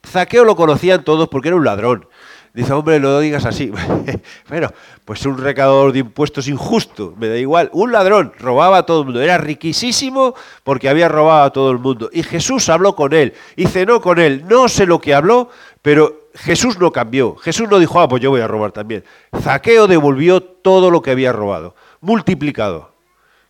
Zaqueo 0.06 0.44
lo 0.44 0.56
conocían 0.56 1.04
todos 1.04 1.28
porque 1.28 1.48
era 1.48 1.56
un 1.56 1.64
ladrón. 1.64 2.08
Dice, 2.54 2.72
hombre, 2.72 2.98
no 2.98 3.08
lo 3.08 3.20
digas 3.20 3.44
así. 3.44 3.70
bueno, 4.48 4.70
pues 5.04 5.24
un 5.26 5.36
recaudador 5.36 5.92
de 5.92 5.98
impuestos 5.98 6.48
injusto, 6.48 7.14
me 7.18 7.28
da 7.28 7.36
igual. 7.36 7.68
Un 7.74 7.92
ladrón, 7.92 8.32
robaba 8.38 8.78
a 8.78 8.86
todo 8.86 9.00
el 9.00 9.04
mundo. 9.04 9.20
Era 9.20 9.36
riquísimo 9.36 10.34
porque 10.64 10.88
había 10.88 11.08
robado 11.08 11.44
a 11.44 11.52
todo 11.52 11.70
el 11.70 11.78
mundo. 11.78 12.08
Y 12.10 12.22
Jesús 12.22 12.70
habló 12.70 12.96
con 12.96 13.12
él 13.12 13.34
y 13.54 13.66
cenó 13.66 14.00
con 14.00 14.18
él. 14.18 14.44
No 14.48 14.68
sé 14.68 14.86
lo 14.86 14.98
que 14.98 15.14
habló, 15.14 15.50
pero 15.82 16.17
Jesús 16.34 16.78
no 16.78 16.92
cambió. 16.92 17.36
Jesús 17.36 17.68
no 17.68 17.78
dijo, 17.78 18.00
ah, 18.00 18.08
pues 18.08 18.22
yo 18.22 18.30
voy 18.30 18.40
a 18.40 18.48
robar 18.48 18.72
también. 18.72 19.04
Zaqueo 19.36 19.86
devolvió 19.86 20.42
todo 20.42 20.90
lo 20.90 21.02
que 21.02 21.10
había 21.10 21.32
robado, 21.32 21.74
multiplicado. 22.00 22.94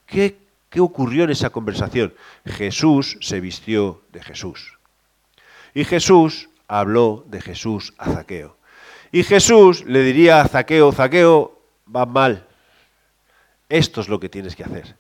¿Qué, 0.07 0.39
qué 0.71 0.81
ocurrió 0.81 1.25
en 1.25 1.31
esa 1.31 1.51
conversación? 1.51 2.15
Jesús 2.47 3.19
se 3.21 3.41
vistió 3.41 4.03
de 4.13 4.23
Jesús. 4.23 4.79
Y 5.75 5.85
Jesús 5.85 6.49
habló 6.67 7.25
de 7.29 7.41
Jesús 7.41 7.95
a 7.99 8.11
Zaqueo. 8.13 8.57
Y 9.13 9.23
Jesús 9.23 9.85
le 9.85 10.03
diría 10.03 10.41
a 10.41 10.49
Zaqueo, 10.49 10.93
Zaqueo, 10.93 11.59
va 11.95 12.07
mal. 12.07 12.47
Esto 13.69 14.01
es 14.01 14.09
lo 14.09 14.21
que 14.21 14.29
tienes 14.29 14.57
que 14.57 14.65
hacer. 14.65 14.97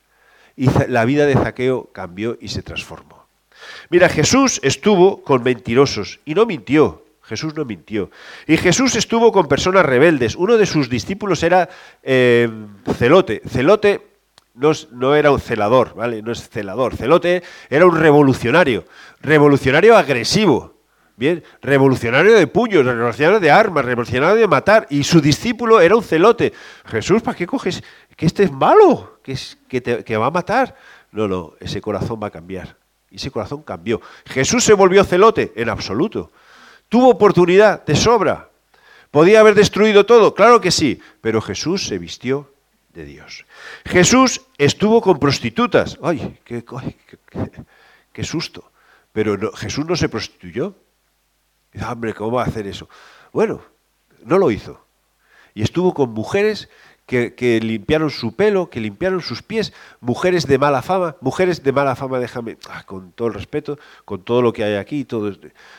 Y 0.56 0.68
la 0.88 1.04
vida 1.04 1.26
de 1.26 1.34
Zaqueo 1.34 1.90
cambió 1.92 2.36
y 2.40 2.48
se 2.48 2.62
transformó. 2.62 3.26
Mira, 3.90 4.08
Jesús 4.08 4.60
estuvo 4.62 5.22
con 5.22 5.42
mentirosos 5.42 6.20
y 6.24 6.34
no 6.34 6.46
mintió. 6.46 7.04
Jesús 7.28 7.54
no 7.54 7.64
mintió. 7.64 8.10
Y 8.46 8.56
Jesús 8.56 8.96
estuvo 8.96 9.30
con 9.30 9.48
personas 9.48 9.84
rebeldes. 9.84 10.34
Uno 10.34 10.56
de 10.56 10.64
sus 10.64 10.88
discípulos 10.88 11.42
era 11.42 11.68
eh, 12.02 12.48
Celote. 12.96 13.42
Celote 13.46 14.08
no, 14.54 14.72
no, 14.92 15.14
era 15.14 15.30
un 15.30 15.38
celador, 15.38 15.94
¿vale? 15.94 16.22
No 16.22 16.32
es 16.32 16.48
celador. 16.48 16.96
Celote 16.96 17.42
era 17.68 17.86
un 17.86 17.96
revolucionario. 17.96 18.84
Revolucionario 19.20 19.96
agresivo. 19.96 20.74
Bien, 21.16 21.42
revolucionario 21.60 22.34
de 22.34 22.46
puños, 22.46 22.86
revolucionario 22.86 23.40
de 23.40 23.50
armas, 23.50 23.84
revolucionario 23.84 24.36
de 24.36 24.48
matar. 24.48 24.86
Y 24.88 25.04
su 25.04 25.20
discípulo 25.20 25.80
era 25.80 25.96
un 25.96 26.02
celote. 26.02 26.52
Jesús, 26.86 27.22
¿para 27.22 27.36
qué 27.36 27.46
coges? 27.46 27.82
Que 28.16 28.24
este 28.24 28.44
es 28.44 28.52
malo, 28.52 29.18
que, 29.22 29.32
es, 29.32 29.58
que, 29.68 29.80
te, 29.80 30.02
que 30.02 30.16
va 30.16 30.26
a 30.26 30.30
matar. 30.30 30.74
No, 31.12 31.28
no, 31.28 31.52
ese 31.60 31.80
corazón 31.80 32.18
va 32.22 32.28
a 32.28 32.30
cambiar. 32.30 32.76
Y 33.10 33.16
ese 33.16 33.30
corazón 33.30 33.62
cambió. 33.62 34.00
¿Jesús 34.26 34.64
se 34.64 34.74
volvió 34.74 35.04
celote? 35.04 35.52
En 35.56 35.68
absoluto. 35.68 36.30
Tuvo 36.88 37.10
oportunidad 37.10 37.84
de 37.84 37.94
sobra. 37.94 38.48
¿Podía 39.10 39.40
haber 39.40 39.54
destruido 39.54 40.04
todo? 40.06 40.34
Claro 40.34 40.60
que 40.60 40.70
sí, 40.70 41.00
pero 41.20 41.40
Jesús 41.40 41.86
se 41.86 41.98
vistió 41.98 42.52
de 42.92 43.04
Dios. 43.04 43.46
Jesús 43.84 44.42
estuvo 44.58 45.00
con 45.00 45.18
prostitutas. 45.18 45.98
¡Ay, 46.02 46.38
qué, 46.44 46.64
qué, 48.12 48.24
susto! 48.24 48.70
Pero 49.12 49.52
Jesús 49.52 49.86
no 49.86 49.96
se 49.96 50.08
prostituyó. 50.08 50.74
hombre, 51.88 52.14
¿cómo 52.14 52.36
va 52.36 52.42
a 52.42 52.46
hacer 52.46 52.66
eso? 52.66 52.88
Bueno, 53.32 53.62
no 54.24 54.38
lo 54.38 54.50
hizo. 54.50 54.84
Y 55.54 55.62
estuvo 55.62 55.94
con 55.94 56.10
mujeres 56.10 56.68
que, 57.08 57.58
limpiaron 57.62 58.10
su 58.10 58.36
pelo, 58.36 58.68
que 58.68 58.80
limpiaron 58.80 59.22
sus 59.22 59.42
pies, 59.42 59.72
mujeres 60.00 60.46
de 60.46 60.58
mala 60.58 60.82
fama, 60.82 61.16
mujeres 61.22 61.62
de 61.62 61.72
mala 61.72 61.96
fama, 61.96 62.18
déjame, 62.18 62.58
ah, 62.68 62.84
con 62.84 63.12
todo 63.12 63.28
el 63.28 63.34
respeto, 63.34 63.78
con 64.04 64.22
todo 64.22 64.42
lo 64.42 64.52
que 64.52 64.62
hay 64.62 64.74
aquí, 64.74 65.06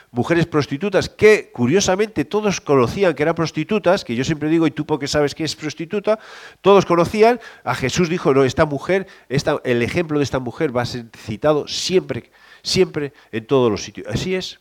mujeres 0.09 0.47
prostitutas 0.47 1.07
que 1.07 1.51
curiosamente 1.53 2.25
todos 2.25 2.59
conocían 2.59 3.13
que 3.13 3.21
eran 3.21 3.35
prostitutas, 3.35 4.03
que 4.03 4.15
yo 4.15 4.23
siempre 4.23 4.49
digo, 4.49 4.65
y 4.65 4.71
tú 4.71 4.87
porque 4.87 5.07
sabes 5.07 5.35
que 5.35 5.43
es 5.43 5.55
prostituta, 5.55 6.17
todos 6.61 6.87
conocían, 6.87 7.39
a 7.63 7.75
Jesús 7.75 8.09
dijo, 8.09 8.33
no, 8.33 8.43
esta 8.43 8.65
mujer, 8.65 9.05
esta, 9.29 9.61
el 9.65 9.83
ejemplo 9.83 10.17
de 10.17 10.23
esta 10.23 10.39
mujer 10.39 10.75
va 10.75 10.81
a 10.81 10.87
ser 10.87 11.05
citado 11.15 11.67
siempre, 11.67 12.31
siempre 12.63 13.13
en 13.31 13.45
todos 13.45 13.69
los 13.69 13.83
sitios. 13.83 14.07
Así 14.07 14.33
es, 14.33 14.59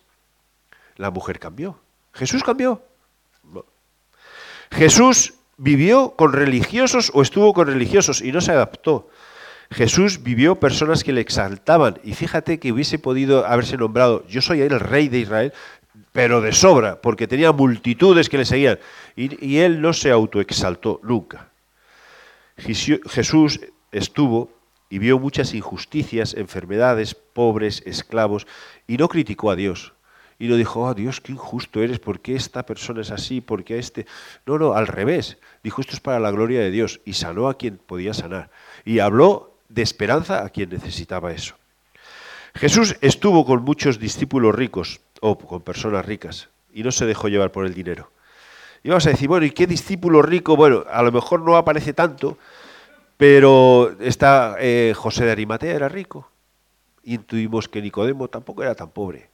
la 0.97 1.11
mujer 1.11 1.39
cambió, 1.39 1.81
Jesús 2.13 2.45
cambió. 2.45 2.83
Jesús 4.71 5.38
vivió 5.59 6.15
con 6.17 6.33
religiosos 6.33 7.11
o 7.13 7.21
estuvo 7.21 7.53
con 7.53 7.67
religiosos 7.67 8.23
y 8.23 8.33
no 8.33 8.41
se 8.41 8.53
adaptó. 8.53 9.11
Jesús 9.71 10.23
vivió 10.23 10.59
personas 10.59 11.05
que 11.05 11.13
le 11.13 11.21
exaltaban 11.21 11.99
y 12.03 12.15
fíjate 12.15 12.59
que 12.59 12.73
hubiese 12.73 12.99
podido 12.99 13.45
haberse 13.47 13.77
nombrado, 13.77 14.27
yo 14.27 14.41
soy 14.41 14.63
el 14.63 14.81
rey 14.81 15.09
de 15.09 15.19
Israel, 15.19 15.53
pero 16.13 16.41
de 16.41 16.53
sobra, 16.53 17.03
porque 17.03 17.27
tenía 17.27 17.53
multitudes 17.53 18.31
que 18.31 18.39
le 18.39 18.47
seguían. 18.47 18.79
Y, 19.15 19.59
él 19.59 19.83
no 19.83 19.93
se 19.93 20.11
autoexaltó 20.11 21.01
nunca. 21.03 21.51
Jesús 22.57 23.61
estuvo 23.93 24.51
y 24.89 24.99
vio 24.99 25.19
muchas 25.19 25.53
injusticias, 25.53 26.35
enfermedades, 26.35 27.15
pobres, 27.15 27.83
esclavos, 27.85 28.47
y 28.87 28.97
no 28.97 29.09
criticó 29.09 29.51
a 29.51 29.57
Dios 29.57 29.93
y 30.39 30.47
no 30.47 30.57
dijo, 30.57 30.83
oh 30.83 30.95
Dios, 30.95 31.21
qué 31.21 31.33
injusto 31.33 31.83
eres, 31.83 31.99
¿por 31.99 32.21
qué 32.21 32.37
esta 32.37 32.65
persona 32.65 33.01
es 33.01 33.11
así? 33.11 33.41
¿Por 33.41 33.65
qué 33.65 33.79
este? 33.79 34.07
No, 34.47 34.59
no, 34.59 34.75
al 34.75 34.87
revés. 34.87 35.39
Dijo, 35.65 35.81
esto 35.81 35.95
es 35.95 36.01
para 36.01 36.21
la 36.21 36.31
gloria 36.31 36.61
de 36.61 36.71
Dios 36.71 37.01
y 37.05 37.15
sanó 37.15 37.49
a 37.49 37.59
quien 37.59 37.77
podía 37.79 38.15
sanar. 38.15 38.51
Y 38.85 39.01
habló 39.01 39.59
de 39.69 39.83
esperanza 39.83 40.45
a 40.45 40.51
quien 40.51 40.71
necesitaba 40.71 41.33
eso. 41.33 41.57
Jesús 42.55 42.97
estuvo 43.01 43.45
con 43.45 43.65
muchos 43.65 43.99
discípulos 43.99 44.55
ricos 44.55 45.01
o 45.21 45.37
con 45.37 45.63
personas 45.63 46.05
ricas 46.05 46.49
y 46.73 46.83
no 46.83 46.93
se 46.93 47.07
dejó 47.07 47.29
llevar 47.29 47.51
por 47.51 47.67
el 47.67 47.75
dinero. 47.75 48.11
Y 48.85 48.91
vamos 48.91 49.07
a 49.07 49.11
decir, 49.11 49.29
bueno, 49.29 49.45
¿y 49.45 49.51
qué 49.51 49.67
discípulo 49.67 50.23
rico? 50.23 50.57
Bueno, 50.57 50.85
a 50.89 51.03
lo 51.03 51.11
mejor 51.11 51.41
no 51.43 51.57
aparece 51.57 51.93
tanto, 51.93 52.39
pero 53.17 53.97
está 53.99 54.57
eh, 54.61 54.95
José 54.97 55.25
de 55.25 55.33
Arimatea 55.33 55.75
era 55.75 55.89
rico. 55.89 56.31
Intuimos 57.03 57.69
que 57.69 57.83
Nicodemo 57.83 58.29
tampoco 58.29 58.63
era 58.63 58.77
tan 58.77 58.91
pobre. 58.91 59.31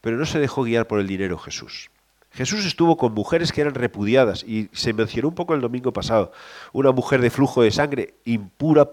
Pero 0.00 0.16
no 0.16 0.26
se 0.26 0.38
dejó 0.38 0.62
guiar 0.64 0.86
por 0.86 1.00
el 1.00 1.06
dinero 1.06 1.38
Jesús. 1.38 1.90
Jesús 2.32 2.64
estuvo 2.64 2.96
con 2.96 3.12
mujeres 3.12 3.52
que 3.52 3.60
eran 3.60 3.74
repudiadas 3.74 4.44
y 4.44 4.68
se 4.72 4.92
mencionó 4.92 5.28
un 5.28 5.34
poco 5.34 5.54
el 5.54 5.60
domingo 5.60 5.92
pasado. 5.92 6.32
Una 6.72 6.92
mujer 6.92 7.20
de 7.20 7.30
flujo 7.30 7.62
de 7.62 7.70
sangre 7.70 8.14
impura 8.24 8.88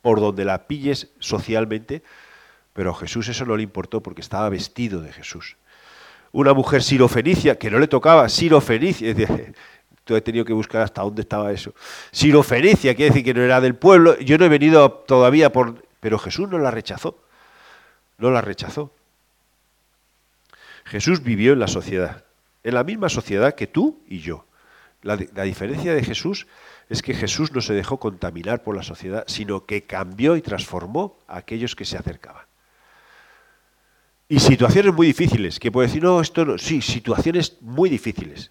por 0.00 0.20
donde 0.20 0.44
la 0.44 0.66
pilles 0.66 1.08
socialmente, 1.18 2.02
pero 2.72 2.92
a 2.92 2.94
Jesús 2.94 3.28
eso 3.28 3.44
no 3.44 3.56
le 3.56 3.62
importó 3.62 4.02
porque 4.02 4.22
estaba 4.22 4.48
vestido 4.48 5.02
de 5.02 5.12
Jesús. 5.12 5.56
Una 6.32 6.54
mujer 6.54 6.82
sirofenicia, 6.82 7.58
que 7.58 7.70
no 7.70 7.78
le 7.78 7.88
tocaba, 7.88 8.28
sirofenicia, 8.28 9.10
he 9.10 10.20
tenido 10.22 10.44
que 10.44 10.52
buscar 10.52 10.82
hasta 10.82 11.02
dónde 11.02 11.22
estaba 11.22 11.52
eso. 11.52 11.74
Sirofenicia, 12.10 12.94
quiere 12.94 13.10
decir 13.10 13.24
que 13.24 13.34
no 13.34 13.42
era 13.42 13.60
del 13.60 13.74
pueblo, 13.74 14.18
yo 14.20 14.38
no 14.38 14.44
he 14.44 14.48
venido 14.48 14.90
todavía 14.90 15.52
por... 15.52 15.84
Pero 16.00 16.18
Jesús 16.18 16.48
no 16.48 16.58
la 16.58 16.70
rechazó, 16.70 17.18
no 18.18 18.30
la 18.30 18.40
rechazó. 18.40 18.92
Jesús 20.88 21.22
vivió 21.22 21.52
en 21.52 21.60
la 21.60 21.68
sociedad, 21.68 22.24
en 22.64 22.74
la 22.74 22.82
misma 22.82 23.08
sociedad 23.08 23.54
que 23.54 23.66
tú 23.66 24.02
y 24.08 24.20
yo. 24.20 24.46
La, 25.02 25.16
diferencia 25.16 25.94
de 25.94 26.02
Jesús 26.02 26.46
es 26.88 27.02
que 27.02 27.14
Jesús 27.14 27.52
no 27.52 27.60
se 27.60 27.72
dejó 27.72 27.98
contaminar 27.98 28.64
por 28.64 28.74
la 28.74 28.82
sociedad, 28.82 29.24
sino 29.28 29.64
que 29.64 29.84
cambió 29.84 30.34
y 30.34 30.42
transformó 30.42 31.18
a 31.28 31.36
aquellos 31.36 31.76
que 31.76 31.84
se 31.84 31.96
acercaban. 31.96 32.44
Y 34.28 34.40
situaciones 34.40 34.92
muy 34.92 35.06
difíciles, 35.06 35.60
que 35.60 35.70
puede 35.70 35.88
decir, 35.88 36.02
no, 36.02 36.20
esto 36.20 36.44
no, 36.44 36.58
sí, 36.58 36.82
situaciones 36.82 37.58
muy 37.60 37.88
difíciles. 37.88 38.50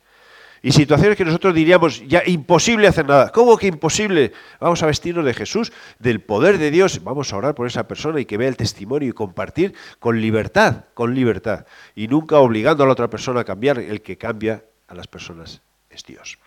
Y 0.62 0.72
situaciones 0.72 1.18
que 1.18 1.26
nosotros 1.26 1.54
diríamos 1.54 2.06
ya 2.08 2.24
imposible 2.26 2.88
hacer 2.88 3.06
nada. 3.06 3.32
¿Cómo 3.32 3.58
que 3.58 3.68
imposible? 3.68 4.34
Vamos 4.60 4.82
a 4.82 4.88
vestirnos 4.88 5.24
de 5.24 5.34
Jesús, 5.34 5.72
del 6.00 6.22
poder 6.22 6.58
de 6.58 6.72
Dios. 6.72 7.04
Vamos 7.04 7.32
a 7.32 7.38
orar 7.38 7.56
por 7.56 7.68
esa 7.68 7.88
persona 7.88 8.20
y 8.20 8.26
que 8.26 8.38
vea 8.38 8.50
el 8.50 8.58
testimonio 8.58 9.10
y 9.10 9.14
compartir 9.14 9.76
con 10.00 10.20
libertad, 10.20 10.86
con 10.94 11.14
libertad. 11.14 11.66
Y 11.96 12.08
nunca 12.08 12.38
obligando 12.40 12.84
a 12.84 12.88
la 12.88 12.94
otra 12.94 13.10
persona 13.10 13.42
a 13.42 13.46
cambiar. 13.46 13.78
El 13.78 14.02
que 14.02 14.18
cambia 14.18 14.64
a 14.88 14.96
las 14.96 15.08
personas 15.08 15.62
es 15.90 16.04
Dios. 16.04 16.40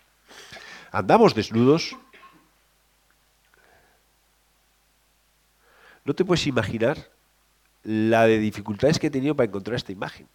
Andamos 0.91 1.35
desnudos. 1.35 1.97
No 6.05 6.15
te 6.15 6.25
puedes 6.25 6.47
imaginar 6.47 7.11
la 7.85 8.27
de 8.27 8.39
dificultades 8.39 8.99
que 8.99 9.07
he 9.07 9.11
tenido 9.11 9.37
para 9.37 9.47
encontrar 9.47 9.77
esta 9.77 9.93
imagen. 9.93 10.27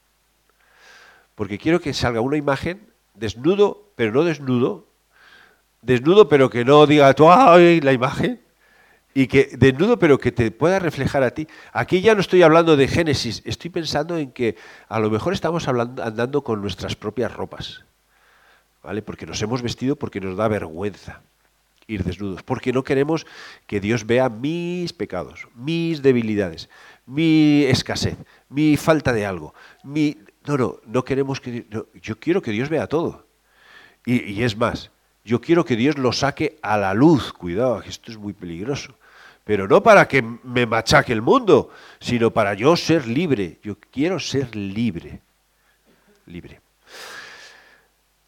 Porque 1.36 1.58
quiero 1.58 1.82
que 1.82 1.94
salga 1.94 2.22
una 2.22 2.38
imagen 2.38 2.95
desnudo, 3.16 3.92
pero 3.96 4.12
no 4.12 4.24
desnudo, 4.24 4.88
desnudo, 5.82 6.28
pero 6.28 6.50
que 6.50 6.66
no 6.66 6.86
diga 6.86 7.14
tú, 7.14 7.32
¡ay! 7.32 7.82
la 7.82 7.94
imagen, 7.94 8.42
y 9.14 9.28
que 9.28 9.50
desnudo, 9.58 9.98
pero 9.98 10.20
que 10.20 10.32
te 10.32 10.52
pueda 10.52 10.78
reflejar 10.78 11.24
a 11.24 11.32
ti. 11.32 11.48
Aquí 11.72 12.02
ya 12.02 12.14
no 12.16 12.22
estoy 12.22 12.44
hablando 12.44 12.76
de 12.76 12.88
Génesis, 12.88 13.42
estoy 13.46 13.70
pensando 13.70 14.18
en 14.18 14.32
que 14.32 14.58
a 14.90 15.00
lo 15.00 15.10
mejor 15.10 15.34
estamos 15.34 15.68
andando 15.68 16.44
con 16.44 16.62
nuestras 16.62 16.96
propias 16.96 17.34
ropas, 17.34 17.86
¿vale? 18.84 19.02
Porque 19.02 19.26
nos 19.26 19.42
hemos 19.42 19.62
vestido 19.62 19.96
porque 19.96 20.20
nos 20.20 20.36
da 20.36 20.48
vergüenza 20.50 21.22
ir 21.88 22.04
desnudos, 22.04 22.44
porque 22.44 22.74
no 22.74 22.84
queremos 22.84 23.26
que 23.68 23.80
Dios 23.80 24.06
vea 24.06 24.28
mis 24.28 24.92
pecados, 24.92 25.48
mis 25.56 26.02
debilidades, 26.02 26.70
mi 27.06 27.64
escasez, 27.66 28.18
mi 28.50 28.76
falta 28.76 29.14
de 29.14 29.26
algo, 29.26 29.54
mi 29.84 30.18
no, 30.48 30.58
no, 30.58 30.80
no 30.86 31.04
queremos 31.04 31.40
que... 31.40 31.66
yo 32.02 32.20
quiero 32.20 32.42
que 32.42 32.52
Dios 32.52 32.70
vea 32.70 32.88
todo. 32.88 33.26
Y, 34.06 34.44
es 34.44 34.56
más, 34.56 34.92
yo 35.24 35.42
quiero 35.42 35.66
que 35.66 35.76
Dios 35.76 35.98
lo 35.98 36.12
saque 36.12 36.60
a 36.62 36.78
la 36.78 36.94
luz. 36.94 37.34
Cuidado, 37.34 37.82
esto 37.82 38.12
es 38.12 38.18
muy 38.18 38.34
peligroso. 38.34 38.94
Pero 39.44 39.68
no 39.68 39.82
para 39.82 40.08
que 40.08 40.22
me 40.22 40.66
machaque 40.66 41.14
el 41.14 41.22
mundo, 41.22 41.72
sino 42.00 42.32
para 42.32 42.54
yo 42.54 42.76
ser 42.76 43.08
libre. 43.08 43.60
Yo 43.64 43.78
quiero 43.92 44.20
ser 44.20 44.56
libre. 44.56 45.22
Libre. 46.28 46.62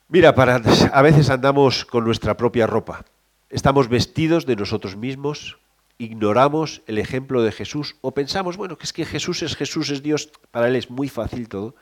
Mira, 0.09 0.29
a 0.29 1.01
veces 1.01 1.29
andamos 1.29 1.85
con 1.85 2.03
nuestra 2.03 2.37
propia 2.37 2.65
ropa. 2.65 3.05
Estamos 3.49 3.87
vestidos 3.87 4.45
de 4.45 4.55
nosotros 4.55 4.95
mismos, 4.95 5.57
ignoramos 5.97 6.81
el 6.87 6.97
ejemplo 6.97 7.43
de 7.43 7.51
Jesús 7.51 7.95
o 8.01 8.11
pensamos, 8.11 8.57
bueno, 8.57 8.77
que 8.77 8.85
es 8.85 8.93
que 8.93 9.05
Jesús 9.05 9.41
es 9.41 9.55
Jesús, 9.55 9.89
es 9.89 10.03
Dios, 10.03 10.31
para 10.51 10.67
Él 10.67 10.75
es 10.75 10.89
muy 10.89 11.09
fácil 11.09 11.47
todo 11.49 11.75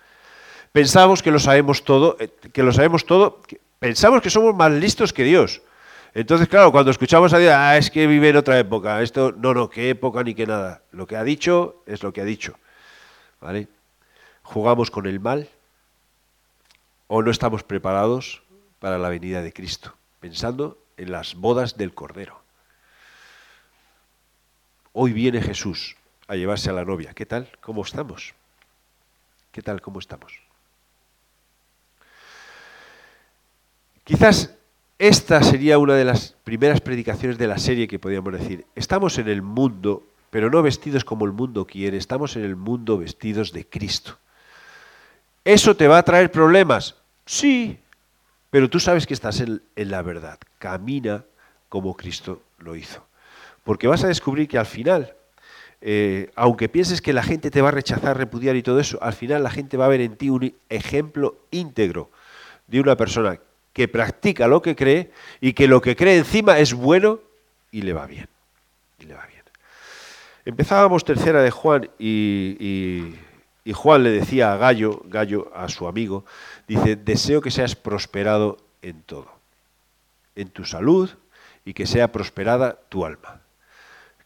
pensamos 0.75 1.23
que 1.23 1.31
lo 1.31 1.39
sabemos 1.39 1.85
todo, 1.85 2.17
eh, 2.19 2.27
que 2.51 2.61
lo 2.61 2.73
sabemos 2.73 3.05
todo, 3.05 3.39
pensamos 3.79 4.21
que 4.21 4.29
somos 4.29 4.53
más 4.53 4.73
listos 4.73 5.13
que 5.13 5.23
Dios. 5.23 5.61
Entonces, 6.13 6.49
claro, 6.49 6.69
cuando 6.73 6.91
escuchamos 6.91 7.31
a 7.31 7.37
Dios, 7.37 7.53
ah, 7.55 7.77
es 7.77 7.89
que 7.89 8.05
vive 8.07 8.27
en 8.27 8.35
otra 8.35 8.59
época, 8.59 9.01
esto, 9.01 9.31
no, 9.31 9.53
no, 9.53 9.69
qué 9.69 9.91
época 9.91 10.21
ni 10.21 10.35
qué 10.35 10.45
nada. 10.45 10.81
Lo 10.91 11.07
que 11.07 11.15
ha 11.15 11.23
dicho 11.23 11.81
es 11.85 12.03
lo 12.03 12.11
que 12.11 12.19
ha 12.19 12.25
dicho. 12.25 12.59
¿Vale? 13.39 13.69
Jugamos 14.43 14.91
con 14.91 15.05
el 15.05 15.21
mal 15.21 15.47
o 17.07 17.21
no 17.21 17.31
estamos 17.31 17.63
preparados 17.63 18.43
para 18.79 18.97
la 18.97 19.07
venida 19.07 19.41
de 19.41 19.53
Cristo, 19.53 19.93
pensando 20.19 20.77
en 20.97 21.09
las 21.09 21.35
bodas 21.35 21.77
del 21.77 21.93
Cordero. 21.93 22.41
Hoy 24.91 25.13
viene 25.13 25.41
Jesús 25.41 25.95
a 26.27 26.35
llevarse 26.35 26.69
a 26.69 26.73
la 26.73 26.83
novia. 26.83 27.13
¿Qué 27.13 27.25
tal? 27.25 27.47
¿Cómo 27.61 27.81
estamos? 27.81 28.33
¿Qué 29.53 29.61
tal? 29.61 29.79
¿Cómo 29.79 29.99
estamos? 29.99 30.44
Quizás 34.05 34.53
esta 34.99 35.41
sería 35.41 35.79
una 35.79 35.95
de 35.95 36.05
las 36.05 36.35
primeras 36.43 36.79
predicaciones 36.79 37.39
de 37.39 37.47
la 37.47 37.57
serie 37.57 37.87
que 37.87 37.97
podríamos 37.97 38.33
decir. 38.33 38.67
Estamos 38.75 39.17
en 39.17 39.27
el 39.27 39.41
mundo, 39.41 40.03
pero 40.29 40.51
no 40.51 40.61
vestidos 40.61 41.03
como 41.03 41.25
el 41.25 41.31
mundo 41.31 41.65
quiere, 41.65 41.97
estamos 41.97 42.35
en 42.35 42.43
el 42.43 42.55
mundo 42.55 42.99
vestidos 42.99 43.51
de 43.51 43.65
Cristo. 43.65 44.19
¿Eso 45.43 45.75
te 45.75 45.87
va 45.87 45.97
a 45.97 46.03
traer 46.03 46.31
problemas? 46.31 46.95
Sí, 47.25 47.79
pero 48.51 48.69
tú 48.69 48.79
sabes 48.79 49.07
que 49.07 49.15
estás 49.15 49.41
en, 49.41 49.63
la 49.75 50.03
verdad. 50.03 50.37
Camina 50.59 51.25
como 51.67 51.97
Cristo 51.97 52.43
lo 52.59 52.75
hizo. 52.75 53.03
Porque 53.63 53.87
vas 53.87 54.03
a 54.03 54.07
descubrir 54.07 54.47
que 54.47 54.59
al 54.59 54.67
final, 54.67 55.15
eh, 55.81 56.29
aunque 56.35 56.69
pienses 56.69 57.01
que 57.01 57.11
la 57.11 57.23
gente 57.23 57.49
te 57.49 57.63
va 57.63 57.69
a 57.69 57.71
rechazar, 57.71 58.19
repudiar 58.19 58.55
y 58.55 58.61
todo 58.61 58.79
eso, 58.79 58.99
al 59.01 59.13
final 59.13 59.41
la 59.41 59.49
gente 59.49 59.77
va 59.77 59.85
a 59.85 59.89
ver 59.89 60.01
en 60.01 60.15
ti 60.15 60.29
un 60.29 60.53
ejemplo 60.69 61.39
íntegro 61.49 62.11
de 62.67 62.79
una 62.79 62.95
persona 62.95 63.39
que 63.75 63.89
practica 63.89 64.47
lo 64.47 64.61
que 64.61 64.73
cree 64.73 65.11
y 65.41 65.51
que 65.51 65.67
lo 65.67 65.81
que 65.81 65.97
cree 65.97 66.15
encima 66.15 66.59
es 66.59 66.73
bueno 66.73 67.19
y 67.71 67.81
le 67.81 67.91
va 67.91 68.05
bien. 68.05 68.29
Y 68.99 69.05
le 69.05 69.15
va 69.15 69.25
bien. 69.25 69.43
Empezábamos 70.45 71.03
tercera 71.03 71.43
de 71.43 71.51
Juan 71.51 71.89
y, 71.99 73.17
y 73.65 73.73
Juan 73.73 74.03
le 74.03 74.11
decía 74.11 74.53
a 74.53 74.57
Gallo, 74.57 75.01
Gallo 75.07 75.51
a 75.53 75.67
su 75.67 75.89
amigo, 75.89 76.23
dice, 76.69 76.95
deseo 76.95 77.41
que 77.41 77.51
seas 77.51 77.75
prosperado 77.75 78.59
en 78.81 79.01
todo, 79.01 79.27
en 80.35 80.47
tu 80.47 80.63
salud 80.63 81.09
y 81.65 81.73
que 81.73 81.85
sea 81.85 82.13
prosperada 82.13 82.79
tu 82.87 83.05
alma. 83.05 83.41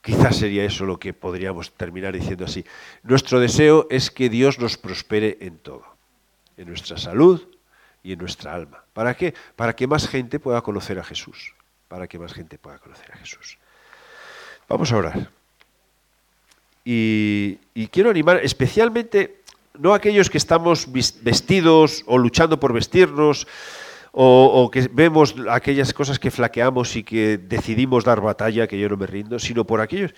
Quizás 0.02 0.36
sería 0.36 0.64
eso 0.64 0.86
lo 0.86 1.00
que 1.00 1.14
podríamos 1.14 1.72
terminar 1.72 2.14
diciendo 2.14 2.46
así. 2.46 2.64
Nuestro 3.02 3.40
deseo 3.40 3.88
es 3.90 4.12
que 4.12 4.30
Dios 4.30 4.60
nos 4.60 4.78
prospere 4.78 5.40
en 5.42 5.58
todo, 5.58 5.86
en 6.56 6.68
nuestra 6.68 7.00
salud 7.00 7.42
y 8.04 8.14
en 8.14 8.20
nuestra 8.20 8.54
alma. 8.54 8.84
¿Para 9.00 9.16
qué? 9.16 9.34
Para 9.56 9.78
que 9.78 9.88
más 9.88 10.10
gente 10.10 10.42
pueda 10.42 10.60
conocer 10.60 11.00
a 11.00 11.06
Jesús. 11.06 11.54
Para 11.88 12.06
que 12.06 12.20
más 12.20 12.34
gente 12.34 12.58
pueda 12.58 12.80
conocer 12.80 13.10
a 13.14 13.16
Jesús. 13.16 13.58
Vamos 14.68 14.92
a 14.92 14.98
orar. 14.98 15.32
Y, 16.84 17.56
quiero 17.94 18.10
animar 18.10 18.42
especialmente, 18.44 19.40
no 19.78 19.94
a 19.94 19.96
aquellos 19.96 20.30
que 20.30 20.38
estamos 20.38 20.92
vestidos 20.92 22.04
o 22.08 22.18
luchando 22.18 22.60
por 22.60 22.74
vestirnos, 22.74 23.48
o, 24.12 24.70
que 24.70 24.90
vemos 24.92 25.34
aquellas 25.50 25.94
cosas 25.94 26.20
que 26.20 26.30
flaqueamos 26.30 26.98
y 26.98 27.04
que 27.04 27.38
decidimos 27.38 28.04
dar 28.04 28.20
batalla, 28.20 28.68
que 28.68 28.78
yo 28.78 28.90
no 28.90 28.98
me 28.98 29.08
rindo, 29.08 29.40
sino 29.40 29.64
por 29.64 29.80
aquellos 29.80 30.14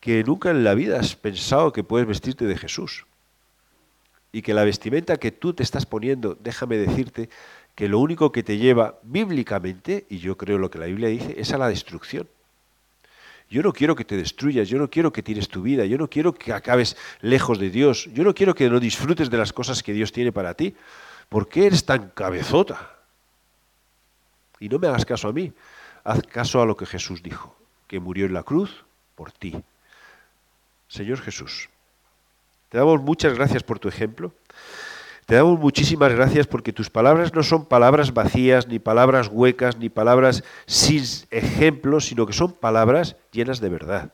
que 0.00 0.24
nunca 0.24 0.52
en 0.52 0.64
la 0.64 0.72
vida 0.72 1.00
has 1.00 1.14
pensado 1.16 1.70
que 1.70 1.84
puedes 1.84 2.08
vestirte 2.08 2.46
de 2.46 2.56
Jesús. 2.56 3.04
Y 4.30 4.42
que 4.42 4.52
la 4.52 4.64
vestimenta 4.64 5.16
que 5.16 5.32
tú 5.32 5.54
te 5.54 5.62
estás 5.62 5.86
poniendo, 5.86 6.36
déjame 6.38 6.76
decirte, 6.76 7.30
que 7.78 7.88
lo 7.88 8.00
único 8.00 8.32
que 8.32 8.42
te 8.42 8.58
lleva 8.58 8.98
bíblicamente, 9.04 10.04
y 10.10 10.18
yo 10.18 10.36
creo 10.36 10.58
lo 10.58 10.68
que 10.68 10.80
la 10.80 10.86
Biblia 10.86 11.10
dice, 11.10 11.36
es 11.38 11.52
a 11.52 11.58
la 11.58 11.68
destrucción. 11.68 12.26
Yo 13.48 13.62
no 13.62 13.72
quiero 13.72 13.94
que 13.94 14.04
te 14.04 14.16
destruyas, 14.16 14.68
yo 14.68 14.78
no 14.78 14.90
quiero 14.90 15.12
que 15.12 15.22
tires 15.22 15.46
tu 15.46 15.62
vida, 15.62 15.84
yo 15.84 15.96
no 15.96 16.10
quiero 16.10 16.34
que 16.34 16.52
acabes 16.52 16.96
lejos 17.20 17.60
de 17.60 17.70
Dios, 17.70 18.10
yo 18.12 18.24
no 18.24 18.34
quiero 18.34 18.52
que 18.56 18.68
no 18.68 18.80
disfrutes 18.80 19.30
de 19.30 19.38
las 19.38 19.52
cosas 19.52 19.84
que 19.84 19.92
Dios 19.92 20.10
tiene 20.10 20.32
para 20.32 20.54
ti. 20.54 20.74
¿Por 21.28 21.48
qué 21.48 21.66
eres 21.66 21.84
tan 21.84 22.10
cabezota? 22.10 22.96
Y 24.58 24.68
no 24.68 24.80
me 24.80 24.88
hagas 24.88 25.04
caso 25.06 25.28
a 25.28 25.32
mí, 25.32 25.52
haz 26.02 26.24
caso 26.24 26.60
a 26.60 26.66
lo 26.66 26.76
que 26.76 26.84
Jesús 26.84 27.22
dijo, 27.22 27.56
que 27.86 28.00
murió 28.00 28.26
en 28.26 28.34
la 28.34 28.42
cruz 28.42 28.84
por 29.14 29.30
ti. 29.30 29.54
Señor 30.88 31.20
Jesús, 31.20 31.68
te 32.70 32.78
damos 32.78 33.00
muchas 33.00 33.34
gracias 33.34 33.62
por 33.62 33.78
tu 33.78 33.86
ejemplo. 33.86 34.32
Te 35.28 35.34
damos 35.34 35.60
muchísimas 35.60 36.14
gracias 36.14 36.46
porque 36.46 36.72
tus 36.72 36.88
palabras 36.88 37.34
no 37.34 37.42
son 37.42 37.66
palabras 37.66 38.14
vacías, 38.14 38.66
ni 38.66 38.78
palabras 38.78 39.28
huecas, 39.30 39.76
ni 39.76 39.90
palabras 39.90 40.42
sin 40.64 41.04
ejemplos, 41.30 42.06
sino 42.06 42.24
que 42.24 42.32
son 42.32 42.52
palabras 42.52 43.14
llenas 43.30 43.60
de 43.60 43.68
verdad. 43.68 44.12